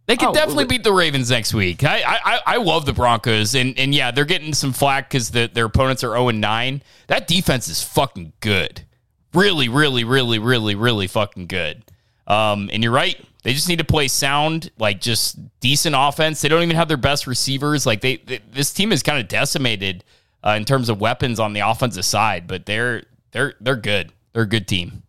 [0.07, 1.85] They could Oh, definitely beat the Ravens next week.
[1.85, 5.49] I I, I love the Broncos, and and yeah, they're getting some flack because the,
[5.53, 6.83] their opponents are zero and nine.
[7.07, 8.83] That defense is fucking good,
[9.33, 11.85] really, really, really, really, really fucking good.
[12.27, 16.41] Um, and you're right, they just need to play sound, like just decent offense.
[16.41, 17.87] They don't even have their best receivers.
[17.87, 20.03] Like they, they this team is kind of decimated
[20.45, 24.13] uh, in terms of weapons on the offensive side, but they're they're they're good.
[24.33, 25.03] They're a good team.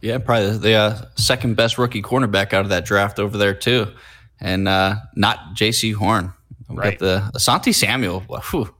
[0.00, 3.88] Yeah, probably the uh, second best rookie cornerback out of that draft over there too,
[4.40, 6.32] and uh, not Jaycee Horn.
[6.68, 6.98] We Right.
[6.98, 8.20] got the Asante Samuel.
[8.50, 8.74] Whew.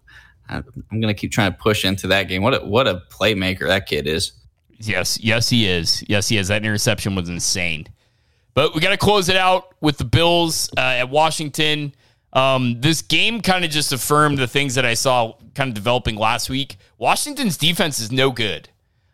[0.49, 0.64] I'm
[1.01, 2.43] gonna keep trying to push into that game.
[2.43, 4.33] What a, what a playmaker that kid is.
[4.78, 6.03] Yes, yes, he is.
[6.09, 6.49] Yes, he is.
[6.49, 7.87] That interception was insane.
[8.55, 11.95] But we got to close it out with the Bills uh, at Washington.
[12.33, 16.16] Um, this game kind of just affirmed the things that I saw kind of developing
[16.16, 16.76] last week.
[16.99, 18.68] Washington's defense is no good.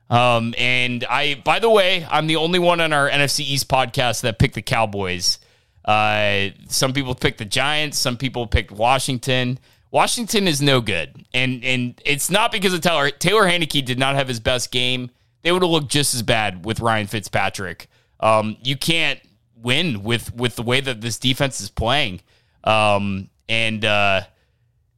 [0.09, 4.21] Um, and I, by the way, I'm the only one on our NFC East podcast
[4.21, 5.39] that picked the Cowboys.
[5.85, 7.99] Uh, some people picked the Giants.
[7.99, 9.59] Some people picked Washington.
[9.91, 13.11] Washington is no good, and and it's not because of Taylor.
[13.11, 15.11] Taylor Heinicke did not have his best game.
[15.43, 17.89] They would have looked just as bad with Ryan Fitzpatrick.
[18.19, 19.21] Um, you can't
[19.57, 22.21] win with with the way that this defense is playing.
[22.67, 24.23] Um, and uh,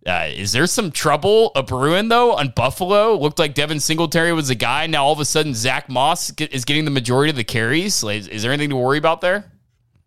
[0.06, 3.16] uh, is there some trouble a brewing though on Buffalo?
[3.16, 4.86] Looked like Devin Singletary was the guy.
[4.86, 8.02] Now all of a sudden Zach Moss get, is getting the majority of the carries.
[8.02, 9.52] Like, is, is there anything to worry about there?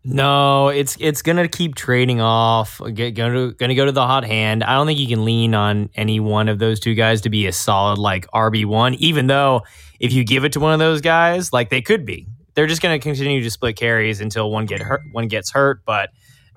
[0.04, 2.82] No, it's it's gonna keep trading off.
[2.94, 4.64] Get, gonna gonna go to the hot hand.
[4.64, 7.46] I don't think you can lean on any one of those two guys to be
[7.46, 8.96] a solid like RB one.
[8.96, 9.62] Even though
[10.00, 12.82] if you give it to one of those guys, like they could be, they're just
[12.82, 15.02] gonna continue to split carries until one get hurt.
[15.12, 15.86] One gets hurt.
[15.86, 16.10] But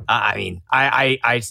[0.09, 1.43] I mean, I, I I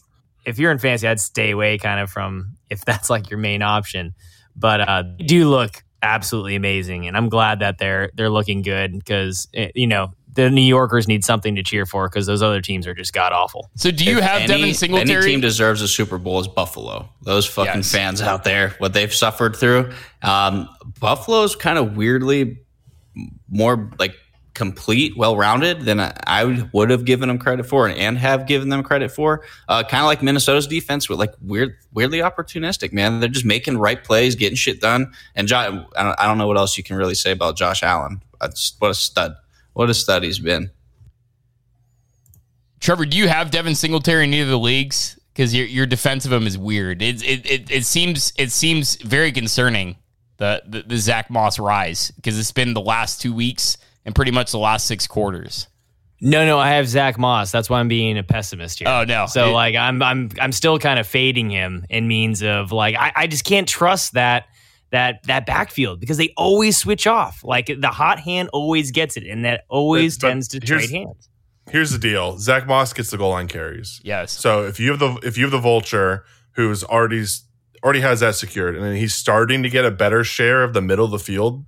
[0.45, 3.61] if you're in fantasy, I'd stay away kind of from if that's like your main
[3.61, 4.13] option.
[4.55, 8.93] But uh, they do look absolutely amazing, and I'm glad that they're they're looking good
[8.93, 12.87] because you know the New Yorkers need something to cheer for because those other teams
[12.87, 13.69] are just god awful.
[13.75, 17.07] So do you If have any, Devin Any team deserves a Super Bowl is Buffalo.
[17.21, 17.91] Those fucking Yes.
[17.91, 19.91] fans out there, what they've suffered through.
[20.23, 20.67] Um,
[20.99, 22.59] Buffalo's kind of weirdly
[23.47, 24.15] more like
[24.53, 28.83] complete, well rounded than I, would- have given them credit for and, have given them
[28.83, 29.43] credit for.
[29.67, 32.93] Uh, kind of like Minnesota's defense, with like weird, weirdly opportunistic.
[32.93, 35.11] Man, they're just making right plays, getting shit done.
[35.35, 38.21] And jo- I, don't, know what else you can really say about Josh Allen.
[38.39, 39.35] What a stud!
[39.73, 40.69] What a stud he's been.
[42.79, 45.17] Trevor, do you have Devin Singletary in either of the leagues?
[45.33, 47.01] Because your your defense of him is weird.
[47.01, 49.95] It it, it, it seems it seems very concerning
[50.37, 54.31] the the, the Zach Moss rise because it's been the last two weeks and pretty
[54.31, 55.67] much the last six quarters.
[56.21, 57.51] No, no, I have Zach Moss.
[57.51, 58.87] That's why I'm being a pessimist here.
[58.87, 59.25] Oh, no.
[59.25, 62.95] So It- like I'm I'm I'm still kind of fading him in means of like
[62.95, 64.45] I, I just can't trust that
[64.91, 67.43] that that backfield because they always switch off.
[67.43, 70.87] Like the hot hand always gets it, and that always But- but tends to here's-
[70.87, 71.29] trade hands.
[71.71, 73.99] Here's the deal: Zach Moss gets the goal line carries.
[74.03, 74.31] Yes.
[74.33, 77.23] So if you have the if you have the vulture who's already
[77.83, 80.81] already has that secured, and then he's starting to get a better share of the
[80.81, 81.65] middle of the field,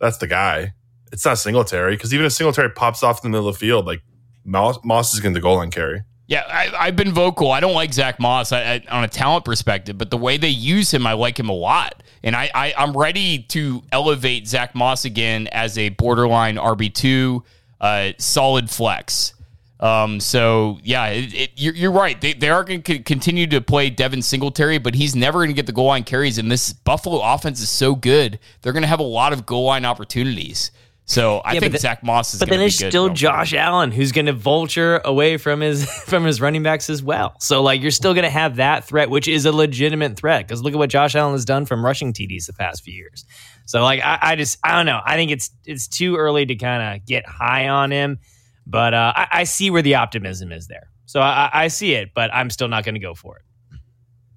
[0.00, 0.72] that's the guy.
[1.12, 3.86] It's not Singletary because even if Singletary pops off in the middle of the field,
[3.86, 4.02] like
[4.44, 6.02] Moss, Moss is getting the goal line carry.
[6.26, 7.50] Yeah, I, I've been vocal.
[7.52, 10.48] I don't like Zach Moss I, I, on a talent perspective, but the way they
[10.48, 12.02] use him, I like him a lot.
[12.22, 17.42] And I, I, I'm ready to elevate Zach Moss again as a borderline RB2,
[17.80, 19.34] uh, solid flex.
[19.80, 22.18] Um, so, yeah, it, it, you're, you're right.
[22.18, 25.54] They, they are going to continue to play Devin Singletary, but he's never going to
[25.54, 26.38] get the goal line carries.
[26.38, 29.64] And this Buffalo offense is so good, they're going to have a lot of goal
[29.64, 30.70] line opportunities.
[31.04, 33.08] So I Yeah, think the- Zach Moss is But then to be it's good still
[33.08, 37.34] Josh Allen who's going to vulture away from his from his running backs as well.
[37.40, 40.62] So like you're still going to have that threat, which is a legitimate threat because
[40.62, 43.24] look at what Josh Allen has done from rushing TDs the past few years.
[43.66, 45.00] So like I, I just I don't know.
[45.04, 48.18] I think it's it's too early to kind of get high on him,
[48.66, 50.88] but uh, I, I see where the optimism is there.
[51.06, 53.42] So I, I see it, but I'm still not going to go for it.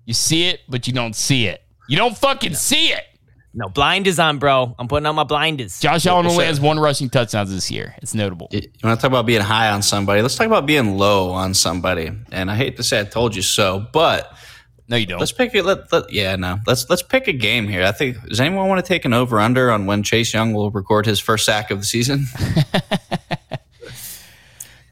[0.06, 1.62] You see it, but you don't see it.
[1.88, 3.04] You don't fucking see it.
[3.58, 4.76] No blind is on, bro.
[4.78, 5.80] I'm putting on my blinders.
[5.80, 7.96] Josh Allen only has one rushing touchdowns this year.
[8.00, 8.50] It's notable.
[8.52, 10.22] You want to talk about being high on somebody?
[10.22, 12.12] Let's talk about being low on somebody.
[12.34, 14.34] And I hate to say I told you so, but
[14.90, 15.20] No, you don't.
[15.20, 15.64] let's pick it.
[15.64, 16.60] Let, let, yeah, no.
[16.68, 17.86] Let's let's pick a game here.
[17.86, 18.22] I think.
[18.28, 21.22] Does anyone want to take an over under on when Chase Young will record his
[21.22, 22.26] first sack of the season?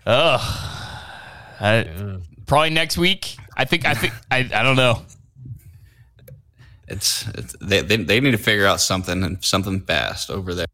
[0.05, 0.39] Ugh.
[1.59, 3.35] I- probably next week.
[3.57, 3.85] I think.
[3.85, 4.13] I think.
[4.31, 5.01] I, I don't know.
[6.87, 10.67] It's, it's they, they they need to figure out something and something fast over there.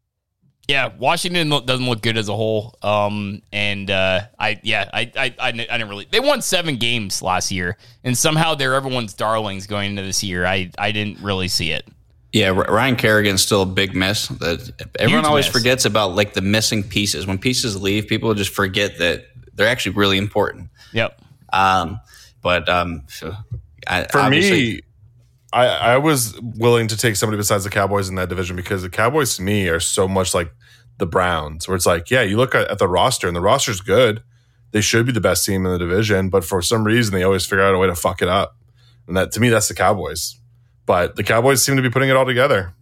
[0.70, 2.76] Yeah, Washington doesn't look good as a whole.
[2.80, 6.06] Um, and uh, I, yeah, I, I, I, didn't really.
[6.08, 10.46] They won seven games last year, and somehow they're everyone's darlings going into this year.
[10.46, 11.88] I, I didn't really see it.
[12.32, 14.28] Yeah, Ryan Kerrigan's still a big miss.
[14.28, 15.52] That everyone Huge always miss.
[15.52, 17.26] forgets about, like the missing pieces.
[17.26, 20.68] When pieces leave, people just forget that they're actually really important.
[20.92, 21.20] Yep.
[21.52, 21.98] Um,
[22.42, 23.02] but um,
[23.88, 24.82] I, for me,
[25.52, 28.90] I, I was willing to take somebody besides the Cowboys in that division because the
[28.90, 30.52] Cowboys to me are so much like
[30.98, 34.22] the Browns, where it's like, yeah, you look at, the roster and the roster's good.
[34.70, 37.44] They should be the best team in the division, but for some reason they always
[37.44, 38.56] figure out a way to fuck it up.
[39.08, 40.38] And that to me, that's the Cowboys.
[40.86, 42.74] But the Cowboys seem to be putting it all together.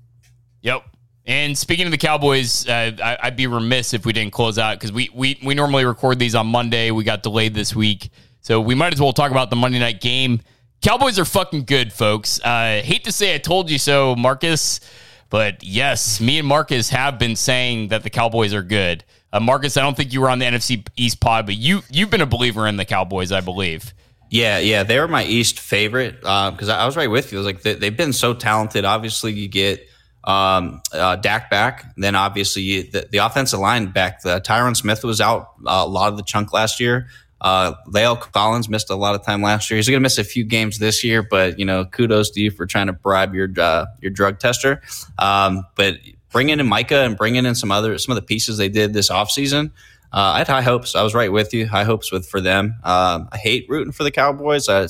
[0.60, 0.82] Yep.
[1.24, 4.78] And speaking of the Cowboys, uh, I, would be remiss if we didn't close out
[4.78, 6.90] because we, we we normally record these on Monday.
[6.90, 8.10] We got delayed this week,
[8.40, 10.40] so we might as well talk about the Monday night game.
[10.80, 12.40] Cowboys are fucking good, folks.
[12.42, 14.80] Uh, hate to say I told you so, Marcus,
[15.28, 19.04] but yes, me and Marcus have been saying that the Cowboys are good.
[19.32, 22.10] Uh, Marcus, I don't think you were on the NFC East pod, but you you've
[22.10, 23.92] been a believer in the Cowboys, I believe.
[24.30, 27.38] Yeah, yeah, they were my East favorite because uh, I was right with you.
[27.38, 28.84] I was like, they, have been so talented.
[28.84, 29.88] Obviously, you get
[30.24, 34.20] um, uh, Dak back, then obviously you, the, the, offensive line back.
[34.20, 37.08] The Tyron Smith was out uh, a lot of the chunk last year.
[37.40, 39.76] Uh, La'el Collins missed a lot of time last year.
[39.76, 42.50] He's going to miss a few games this year, but you know, kudos to you
[42.50, 44.82] for trying to bribe your uh, your drug tester.
[45.18, 45.96] Um, but
[46.30, 49.10] bringing in Micah and bringing in some other some of the pieces they did this
[49.10, 49.70] offseason,
[50.12, 50.94] uh, I had high hopes.
[50.94, 51.66] I was right with you.
[51.66, 52.76] High hopes with for them.
[52.82, 54.68] Um, I hate rooting for the Cowboys.
[54.68, 54.88] I, am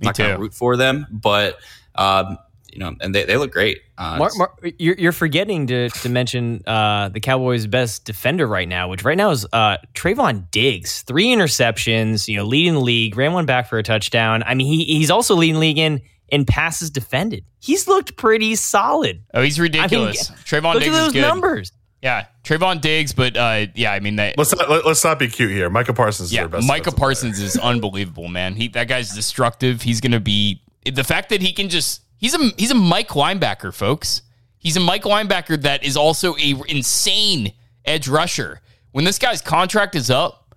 [0.00, 1.58] not going to root for them, but
[1.96, 2.38] um,
[2.72, 3.82] you know, and they, they look great.
[3.98, 8.68] Uh, Mark, Mark, you're, you're forgetting to, to mention uh, the Cowboys' best defender right
[8.68, 11.02] now, which right now is uh, Trevon Diggs.
[11.02, 14.42] Three interceptions, you know, leading the league, ran one back for a touchdown.
[14.44, 17.44] I mean, he, he's also leading the league in in passes defended.
[17.58, 19.22] He's looked pretty solid.
[19.34, 20.30] Oh, he's ridiculous.
[20.30, 21.72] I mean, Trevon look Diggs at those numbers.
[22.02, 25.28] Yeah, Trevon Diggs, but uh, yeah, I mean, that, let's not, let, us not be
[25.28, 25.68] cute here.
[25.68, 27.46] Micah Parsons, yeah, Micah Parsons player.
[27.46, 28.54] is unbelievable, man.
[28.54, 29.82] He that guy's destructive.
[29.82, 33.08] He's going to be the fact that he can just He's a he's a Mike
[33.08, 34.20] linebacker, folks.
[34.58, 37.54] He's a Mike linebacker that is also a insane
[37.86, 38.60] edge rusher.
[38.92, 40.54] When this guy's contract is up,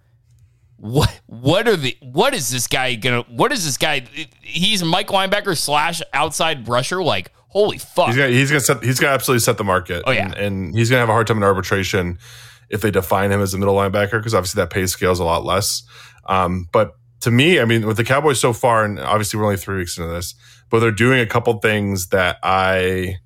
[0.75, 4.05] what what are the what is this guy gonna what is this guy?
[4.41, 7.01] He's a Mike linebacker slash outside rusher.
[7.01, 10.03] Like holy fuck, he's gonna he's gonna set, he's gonna absolutely set the market.
[10.05, 12.19] Oh yeah, and, and he's gonna have a hard time in arbitration
[12.69, 15.23] if they define him as a middle linebacker because obviously that pay scale is a
[15.23, 15.83] lot less.
[16.25, 19.55] Um, but to me, I mean, with the Cowboys so far, and obviously we're only
[19.55, 20.35] three weeks into this,
[20.73, 23.17] but they're doing a couple things that I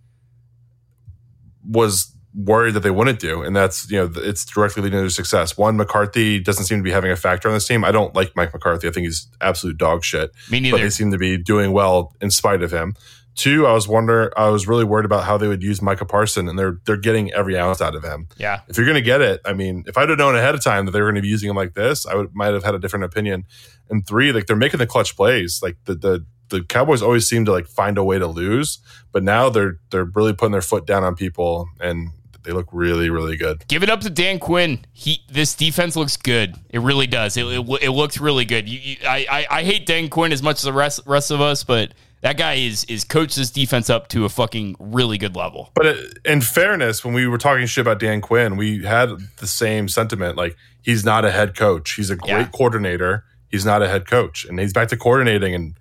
[1.65, 5.09] was worried that they wouldn't do, and that's you know it's directly leading to their
[5.09, 5.57] success.
[5.57, 7.85] One, McCarthy doesn't seem to be having a factor on this team.
[7.85, 8.89] I don't like Mike McCarthy.
[8.89, 10.31] I think he's absolute dog shit.
[10.51, 10.75] Me neither.
[10.75, 12.95] But they seem to be doing well in spite of him.
[13.35, 16.49] Two, I was wonder, I was really worried about how they would use Micah Parson,
[16.49, 18.27] and they're they're getting every ounce out of him.
[18.37, 20.61] Yeah, if you're going to get it, I mean, if I'd have known ahead of
[20.61, 22.65] time that they were going to be using him like this, I would might have
[22.65, 23.45] had a different opinion.
[23.89, 25.61] And three, like they're making the clutch plays.
[25.63, 28.79] Like the the the Cowboys always seem to like find a way to lose,
[29.11, 32.09] but now they're they're really putting their foot down on people, and
[32.43, 33.67] they look really really good.
[33.67, 34.79] Give it up to Dan Quinn.
[34.93, 36.55] He this defense looks good.
[36.69, 37.37] It really does.
[37.37, 38.69] It it, it looks really good.
[38.69, 41.41] You, you, I, I I hate Dan Quinn as much as the rest rest of
[41.41, 45.35] us, but that guy is is coached this defense up to a fucking really good
[45.35, 45.71] level.
[45.75, 49.47] But it, in fairness, when we were talking shit about Dan Quinn, we had the
[49.47, 50.37] same sentiment.
[50.37, 51.93] Like he's not a head coach.
[51.93, 52.47] He's a great yeah.
[52.47, 53.25] coordinator.
[53.49, 55.77] He's not a head coach, and he's back to coordinating and.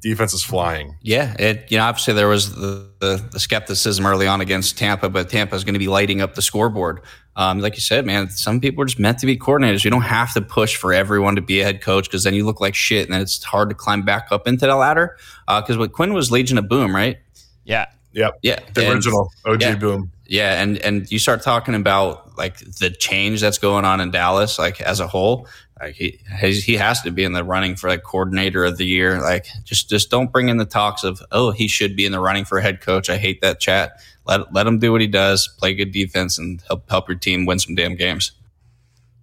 [0.00, 0.96] Defense is flying.
[1.02, 5.08] Yeah, it you know obviously there was the, the, the skepticism early on against Tampa,
[5.08, 7.00] but Tampa is going to be lighting up the scoreboard.
[7.36, 9.84] Um, like you said, man, some people are just meant to be coordinators.
[9.84, 12.44] You don't have to push for everyone to be a head coach because then you
[12.44, 15.16] look like shit, and then it's hard to climb back up into the ladder.
[15.46, 17.18] Because uh, what Quinn was Legion of Boom, right?
[17.64, 17.86] Yeah.
[18.12, 18.38] Yep.
[18.42, 18.58] Yeah.
[18.74, 20.10] The and, original OG yeah, Boom.
[20.28, 24.58] Yeah, and and you start talking about like the change that's going on in Dallas,
[24.58, 25.48] like as a whole.
[25.80, 29.20] Like he he has to be in the running for like coordinator of the year.
[29.20, 32.20] Like just just don't bring in the talks of oh he should be in the
[32.20, 33.08] running for head coach.
[33.08, 34.00] I hate that chat.
[34.26, 37.46] Let let him do what he does, play good defense, and help help your team
[37.46, 38.32] win some damn games.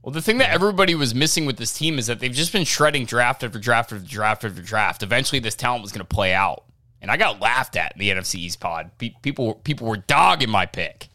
[0.02, 2.64] Well, the thing that everybody was missing with this team is that they've just been
[2.64, 5.02] shredding draft after draft after draft after draft.
[5.04, 6.64] Eventually, this talent was going to play out,
[7.02, 8.92] and I got laughed at in the NFC East pod.
[8.98, 11.10] People people were dogging my pick.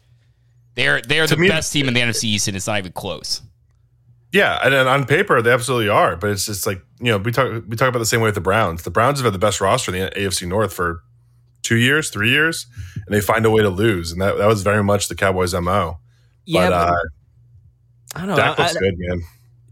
[0.75, 3.41] They're they're the me, best team in the NFC East, and it's not even close.
[4.33, 7.31] Yeah, and, and, on paper they absolutely are, but it's just like you know we
[7.31, 8.83] talk we talk about the same way with the Browns.
[8.83, 11.03] The Browns have had the best roster in the AFC North for
[11.63, 12.65] two years, three years,
[12.95, 14.11] and they find a way to lose.
[14.11, 15.99] And that, that was very much the Cowboys' MO.
[16.45, 16.95] Yeah, but, uh,
[18.15, 18.35] I don't know.
[18.35, 19.21] Dak looks I, good, man.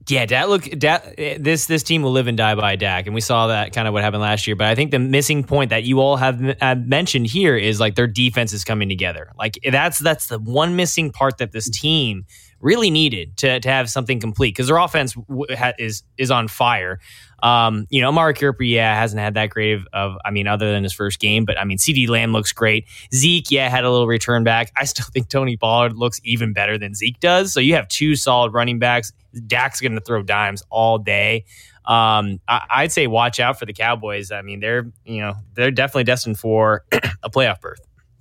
[0.10, 3.22] Yeah, Dak look Dak, this this team will live and die by Dak, and we
[3.22, 4.55] saw that kind of what happened last year.
[4.55, 7.95] But I think the missing point that you all have, have mentioned here is like
[7.95, 9.32] their defense is coming together.
[9.38, 12.26] Like that's that's the one missing part that this team
[12.62, 16.47] really needed to, to have something complete because their offense w- ha- is is on
[16.47, 16.99] fire.
[17.41, 20.84] Um, you know, Amari Cooper, yeah, hasn't had that great of, I mean, other than
[20.84, 22.86] his first game, but I mean, CeeDee Lamb looks great.
[23.14, 24.72] Zeke, yeah, had a little return back.
[24.76, 27.53] I still think Tony Pollard looks even better than Zeke does.
[27.53, 29.14] So you have two solid running backs.
[29.47, 31.45] Dak's going to throw dimes all day.
[31.86, 34.32] Um, I, would say watch out for the Cowboys.
[34.32, 36.86] I mean, they're you know they're definitely destined for
[37.24, 37.80] a playoff berth.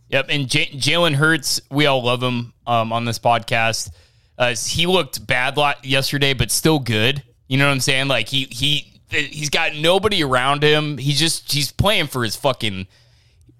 [0.08, 3.90] Yep, and J- Jalen Hurts, we all love him um, on this podcast.
[4.38, 7.22] Uh, he looked bad lot yesterday, but still good.
[7.48, 8.08] You know what I'm saying?
[8.08, 10.96] Like he he he's got nobody around him.
[10.98, 12.86] He's just he's playing for his fucking.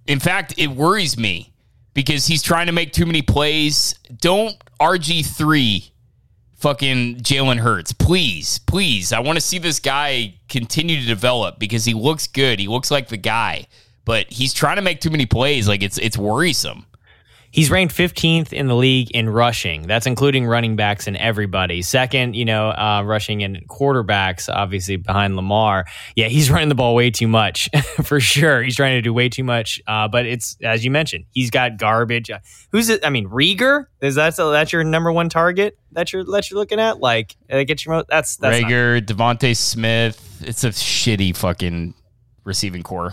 [0.06, 1.52] In fact, it worries me
[1.94, 3.94] because he's trying to make too many plays.
[4.20, 5.90] Don't RG three
[6.58, 7.92] fucking Jalen Hurts.
[7.92, 9.12] Please, please.
[9.12, 12.60] I want to see this guy continue to develop because he looks good.
[12.60, 13.66] He looks like the guy,
[14.04, 15.66] but he's trying to make too many plays.
[15.66, 16.86] Like it's it's worrisome.
[17.50, 19.86] He's ranked 15th in the league in rushing.
[19.86, 21.82] That's including running backs and everybody.
[21.82, 25.86] Second, you know, uh, rushing and quarterbacks, obviously behind Lamar.
[26.14, 27.68] Yeah, he's running the ball way too much
[28.02, 28.62] for sure.
[28.62, 29.80] He's trying to do way too much.
[29.86, 32.30] Uh, but it's as you mentioned, he's got garbage.
[32.30, 32.40] Uh,
[32.70, 33.04] who's it?
[33.04, 36.80] I mean, Reagor is that that's your number one target that you're that you're looking
[36.80, 37.00] at?
[37.00, 40.42] Like, uh, get your that's that's Reagor, DeVonta Smith.
[40.46, 41.94] It's a shitty fucking
[42.44, 43.12] receiving core.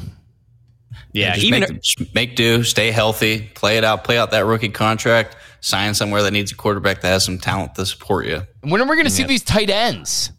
[1.14, 5.38] Yeah, even make, make, do, stay healthy, play it out, play out that rookie contract,
[5.62, 8.44] sign somewhere that needs a quarterback that has some talent to support you.
[8.62, 10.32] When are we going to see these tight ends?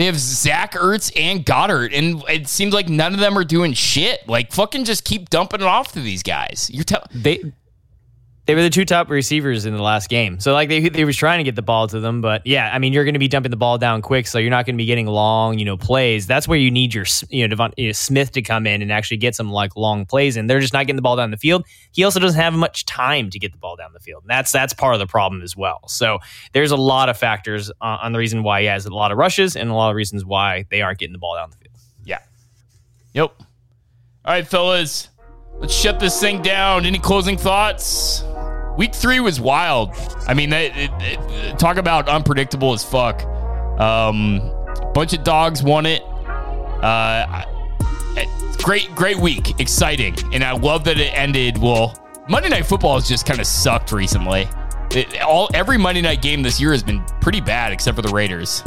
[0.00, 3.74] They have Zach Ertz and Goedert, and it seems like none of them are doing
[3.74, 4.26] shit.
[4.26, 6.70] Like fucking just keep dumping it off to these guys.
[6.72, 7.52] You're telling they
[8.50, 10.40] they were the two top receivers in the last game.
[10.40, 12.80] So like they they was trying to get the ball to them, but yeah, I
[12.80, 14.76] mean you're going to be dumping the ball down quick, so you're not going to
[14.76, 16.26] be getting long, you know, plays.
[16.26, 18.90] That's where you need your you know, Devon, you know, Smith to come in and
[18.90, 21.36] actually get some like long plays, and they're just not getting the ball down the
[21.36, 21.64] field.
[21.92, 24.24] He also doesn't have much time to get the ball down the field.
[24.24, 25.86] And that's that's part of the problem as well.
[25.86, 26.18] So
[26.52, 29.54] there's a lot of factors on the reason why he has a lot of rushes
[29.54, 31.76] and a lot of reasons why they aren't getting the ball down the field.
[32.04, 32.18] Yeah.
[33.14, 33.32] Yep.
[33.38, 33.46] All
[34.34, 35.08] right, fellas.
[35.60, 36.86] Let's shut this thing down.
[36.86, 38.24] Any closing thoughts?
[38.76, 39.90] Week three was wild.
[40.26, 43.22] I mean, it, it, talk about unpredictable as fuck.
[43.80, 44.40] Um,
[44.94, 46.02] bunch of dogs won it.
[46.82, 47.44] Uh,
[48.62, 51.58] great, great week, exciting, and I love that it ended.
[51.58, 51.94] Well,
[52.28, 54.48] Monday Night Football has just kind of sucked recently.
[54.92, 58.12] It, all every Monday night game this year has been pretty bad, except for the
[58.12, 58.62] Raiders.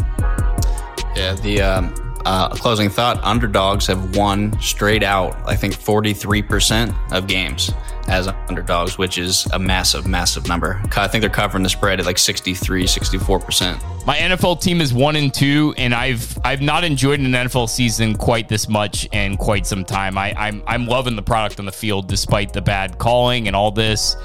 [1.16, 5.36] Yeah, the um, uh, closing thought: underdogs have won straight out.
[5.48, 7.72] I think forty three percent of games
[8.08, 10.82] as underdogs, which is a massive, massive number.
[10.96, 14.06] I think they're covering the spread at like 63, 64%.
[14.06, 18.16] My NFL team is one and two, and I've I've not enjoyed an NFL season
[18.16, 20.18] quite this much in quite some time.
[20.18, 23.72] I, I'm I'm loving the product on the field despite the bad calling and all
[23.72, 24.16] this.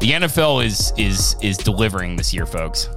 [0.00, 2.88] The NFL is is is delivering this year, folks.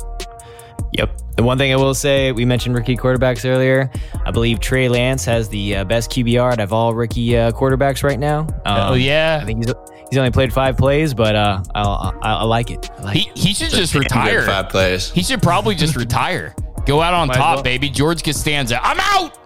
[0.93, 1.21] Yep.
[1.37, 3.89] The one thing I will say, we mentioned rookie quarterbacks earlier.
[4.25, 8.03] I believe Trey Lance has the uh, best QBR out of all rookie uh, quarterbacks
[8.03, 8.41] right now.
[8.65, 9.73] Um, oh yeah, I think he's
[10.11, 12.91] He's only played five plays, but uh, I, I, I like it.
[12.97, 13.37] I like he, it.
[13.37, 14.45] he should just retire.
[14.45, 15.09] Five plays.
[15.09, 16.53] He should probably just retire.
[16.85, 17.63] Go out on Might top, well.
[17.63, 17.89] baby.
[17.89, 18.77] George Costanza.
[18.83, 19.37] I'm out.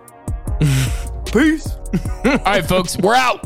[1.31, 1.69] Peace.
[2.25, 3.45] All right, folks, we're out.